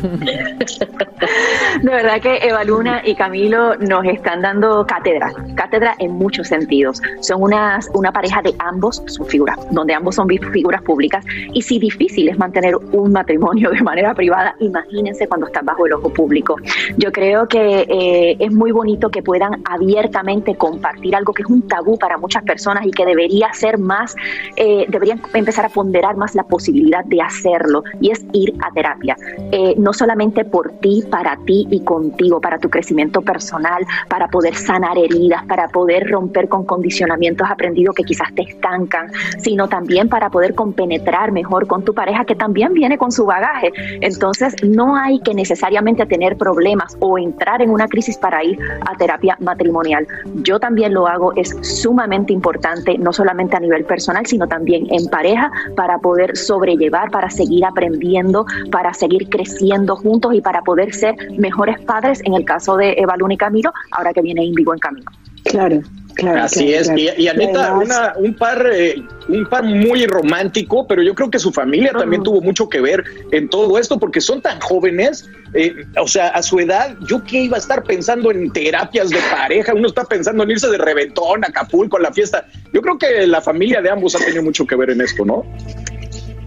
[1.82, 7.02] De verdad que Eva Luna y Camilo nos están dando cátedra, cátedra en muchos sentidos.
[7.22, 11.26] Son unas, una pareja de ambos, son figuras, donde ambos son figuras públicas.
[11.54, 15.94] Y si difícil es mantener un matrimonio de manera privada, imagínense cuando están bajo el
[15.94, 16.56] ojo público.
[16.98, 21.68] Yo creo que eh, es muy bonito que puedan abiertamente compartir algo que es un
[21.68, 24.16] tabú para muchas personas y que debería ser más,
[24.56, 29.18] eh, deberían empezar a ponderar más la posibilidad de hacerlo y es ir a terapia.
[29.52, 34.56] Eh, no solamente por ti, para ti y contigo, para tu crecimiento personal, para poder
[34.56, 40.30] sanar heridas, para poder romper con condicionamientos aprendidos que quizás te estancan, sino también para
[40.30, 43.72] poder compenetrar mejor con tu pareja que también viene con su bagaje.
[44.02, 48.96] Entonces, no hay que necesariamente tener problemas o entrar en una crisis para ir a
[48.98, 50.08] terapia matrimonial.
[50.44, 55.08] Yo también lo hago, es sumamente importante, no solamente a nivel personal, sino también en
[55.08, 61.16] pareja, para poder sobrellevar, para seguir aprendiendo, para seguir creciendo juntos y para poder ser
[61.38, 64.80] mejores padres, en el caso de Eva Luna y Camilo, ahora que viene Indigo en
[64.80, 65.12] camino.
[65.46, 65.82] Claro.
[66.16, 71.14] Claro, Así es, Y, Aneta, una, un par eh, un par muy romántico, pero yo
[71.14, 74.60] creo que su familia también tuvo mucho que ver en todo esto, porque son tan
[74.62, 79.10] jóvenes, eh, o sea, a su edad, yo que iba a estar pensando en terapias
[79.10, 82.46] de pareja, uno está pensando en irse de reventón, a Acapulco, a la fiesta.
[82.72, 85.44] Yo creo que la familia de ambos ha tenido mucho que ver en esto, ¿no?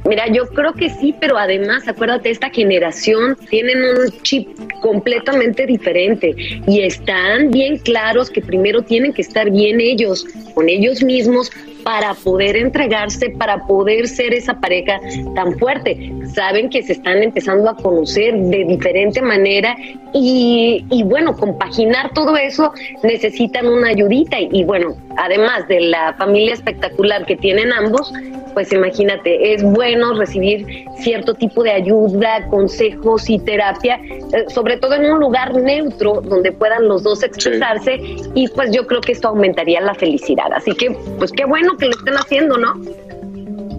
[0.05, 4.49] Mira, yo creo que sí, pero además, acuérdate, esta generación tienen un chip
[4.81, 6.35] completamente diferente
[6.67, 11.51] y están bien claros que primero tienen que estar bien ellos, con ellos mismos,
[11.89, 15.01] para poder entregarse, para poder ser esa pareja
[15.35, 16.13] tan fuerte.
[16.35, 19.75] Saben que se están empezando a conocer de diferente manera
[20.13, 26.13] y, y bueno, compaginar todo eso necesitan una ayudita y, y bueno, además de la
[26.19, 28.13] familia espectacular que tienen ambos,
[28.59, 34.95] pues imagínate, es bueno recibir cierto tipo de ayuda, consejos y terapia, eh, sobre todo
[34.95, 38.01] en un lugar neutro donde puedan los dos expresarse
[38.35, 40.53] y pues yo creo que esto aumentaría la felicidad.
[40.53, 42.75] Así que pues qué bueno que lo estén haciendo, ¿no?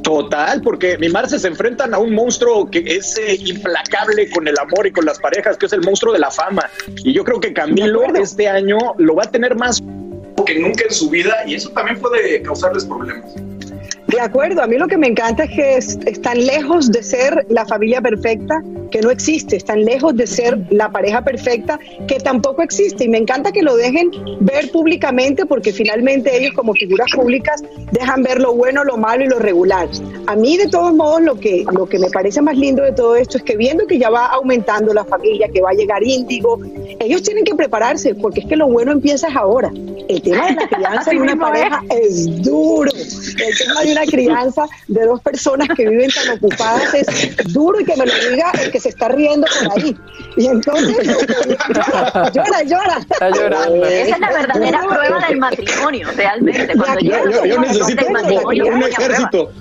[0.04, 4.58] Total, porque mi Marce se enfrentan a un monstruo que es eh, implacable con el
[4.58, 6.70] amor y con las parejas, que es el monstruo de la fama.
[7.04, 9.82] Y yo creo que Camilo este año lo va a tener más
[10.46, 13.36] que nunca en su vida y eso también puede causarles problemas.
[14.08, 17.66] De acuerdo, a mí lo que me encanta es que están lejos de ser la
[17.66, 23.06] familia perfecta, que no existe, están lejos de ser la pareja perfecta, que tampoco existe.
[23.06, 28.24] Y me encanta que lo dejen ver públicamente porque finalmente ellos como figuras públicas dejan
[28.24, 29.88] ver lo bueno, lo malo y lo regular.
[30.28, 33.16] A mí de todos modos lo que, lo que me parece más lindo de todo
[33.16, 36.60] esto es que viendo que ya va aumentando la familia, que va a llegar índigo,
[37.00, 39.72] ellos tienen que prepararse porque es que lo bueno empieza ahora.
[40.08, 42.92] El tema de la crianza en una pareja es duro.
[42.92, 47.86] El tema de una crianza de dos personas que viven tan ocupadas es duro y
[47.86, 49.98] que me lo diga el que se está riendo por ahí.
[50.38, 51.08] Y entonces
[52.34, 52.98] llora, llora.
[53.00, 53.86] Está llorando.
[53.86, 56.74] Esa es la verdadera prueba del matrimonio, realmente.
[56.78, 59.52] Cuando yo, yo, yo necesito un ejército.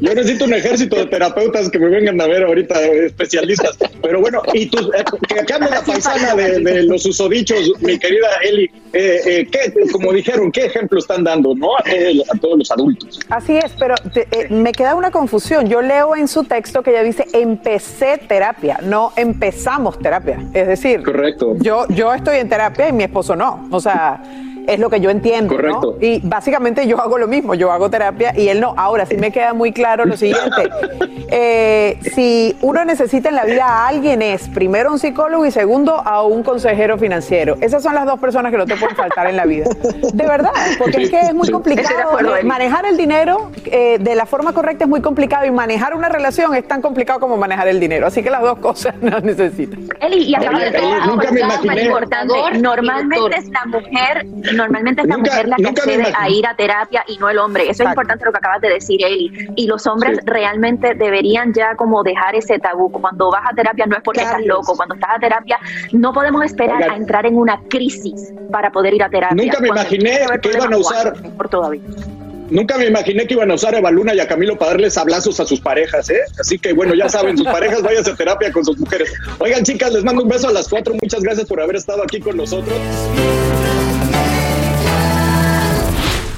[0.00, 3.76] Yo necesito un ejército de terapeutas que me vengan a ver ahorita, especialistas.
[4.02, 8.64] Pero bueno, y tú, eh, que la paisana de, de los usodichos, mi querida Eli,
[8.92, 12.70] eh, eh, ¿qué, como dijeron, ¿qué ejemplo están dando no a, todos, a todos los
[12.70, 13.20] adultos?
[13.28, 15.68] Así es, pero te- eh, me queda una confusión.
[15.68, 20.38] Yo leo en su texto que ella dice empecé terapia, no empezamos terapia.
[20.52, 21.54] Es decir, Correcto.
[21.60, 23.68] yo, yo estoy en terapia y mi esposo no.
[23.70, 24.20] O sea,
[24.66, 25.54] es lo que yo entiendo.
[25.54, 25.80] ¿no?
[25.80, 25.98] Correcto.
[26.00, 28.74] Y básicamente yo hago lo mismo, yo hago terapia y él no.
[28.76, 30.70] Ahora sí me queda muy claro lo siguiente.
[31.36, 35.96] Eh, si uno necesita en la vida a alguien es primero un psicólogo y segundo
[35.96, 37.56] a un consejero financiero.
[37.60, 39.66] Esas son las dos personas que no te pueden faltar en la vida.
[40.12, 42.16] De verdad, porque es que es muy complicado.
[42.16, 46.08] De manejar el dinero eh, de la forma correcta es muy complicado y manejar una
[46.08, 48.06] relación es tan complicado como manejar el dinero.
[48.06, 49.88] Así que las dos cosas las necesitan.
[50.00, 51.82] Eli, y de Eli, decir Eli, algo nunca me súper imaginé.
[51.84, 52.58] importante.
[52.60, 56.54] Normalmente es la mujer, normalmente es la Nunca- mujer la que accede a ir a
[56.56, 57.68] terapia y no el hombre.
[57.68, 59.48] Eso es importante lo que acabas de decir, Eli.
[59.56, 60.22] Y los hombres Sí.
[60.26, 62.90] realmente deberían ya como dejar ese tabú.
[62.90, 64.76] Cuando vas a terapia no es porque estás loco.
[64.76, 65.58] Cuando estás a terapia
[65.92, 69.34] no podemos esperar a entrar en una crisis para poder ir a terapia.
[69.44, 71.14] Nunca me imaginé que iban a usar-
[71.50, 71.82] todavía.
[72.50, 75.40] Nunca me imaginé que iban a usar a Evaluna y a Camilo para darles abrazos
[75.40, 76.20] a sus parejas, ¿eh?
[76.38, 79.12] Así que bueno, ya saben, sus parejas váyanse a terapia con sus mujeres.
[79.38, 80.94] Oigan, chicas, les mando un beso a las cuatro.
[81.02, 82.78] Muchas gracias por haber estado aquí con nosotros.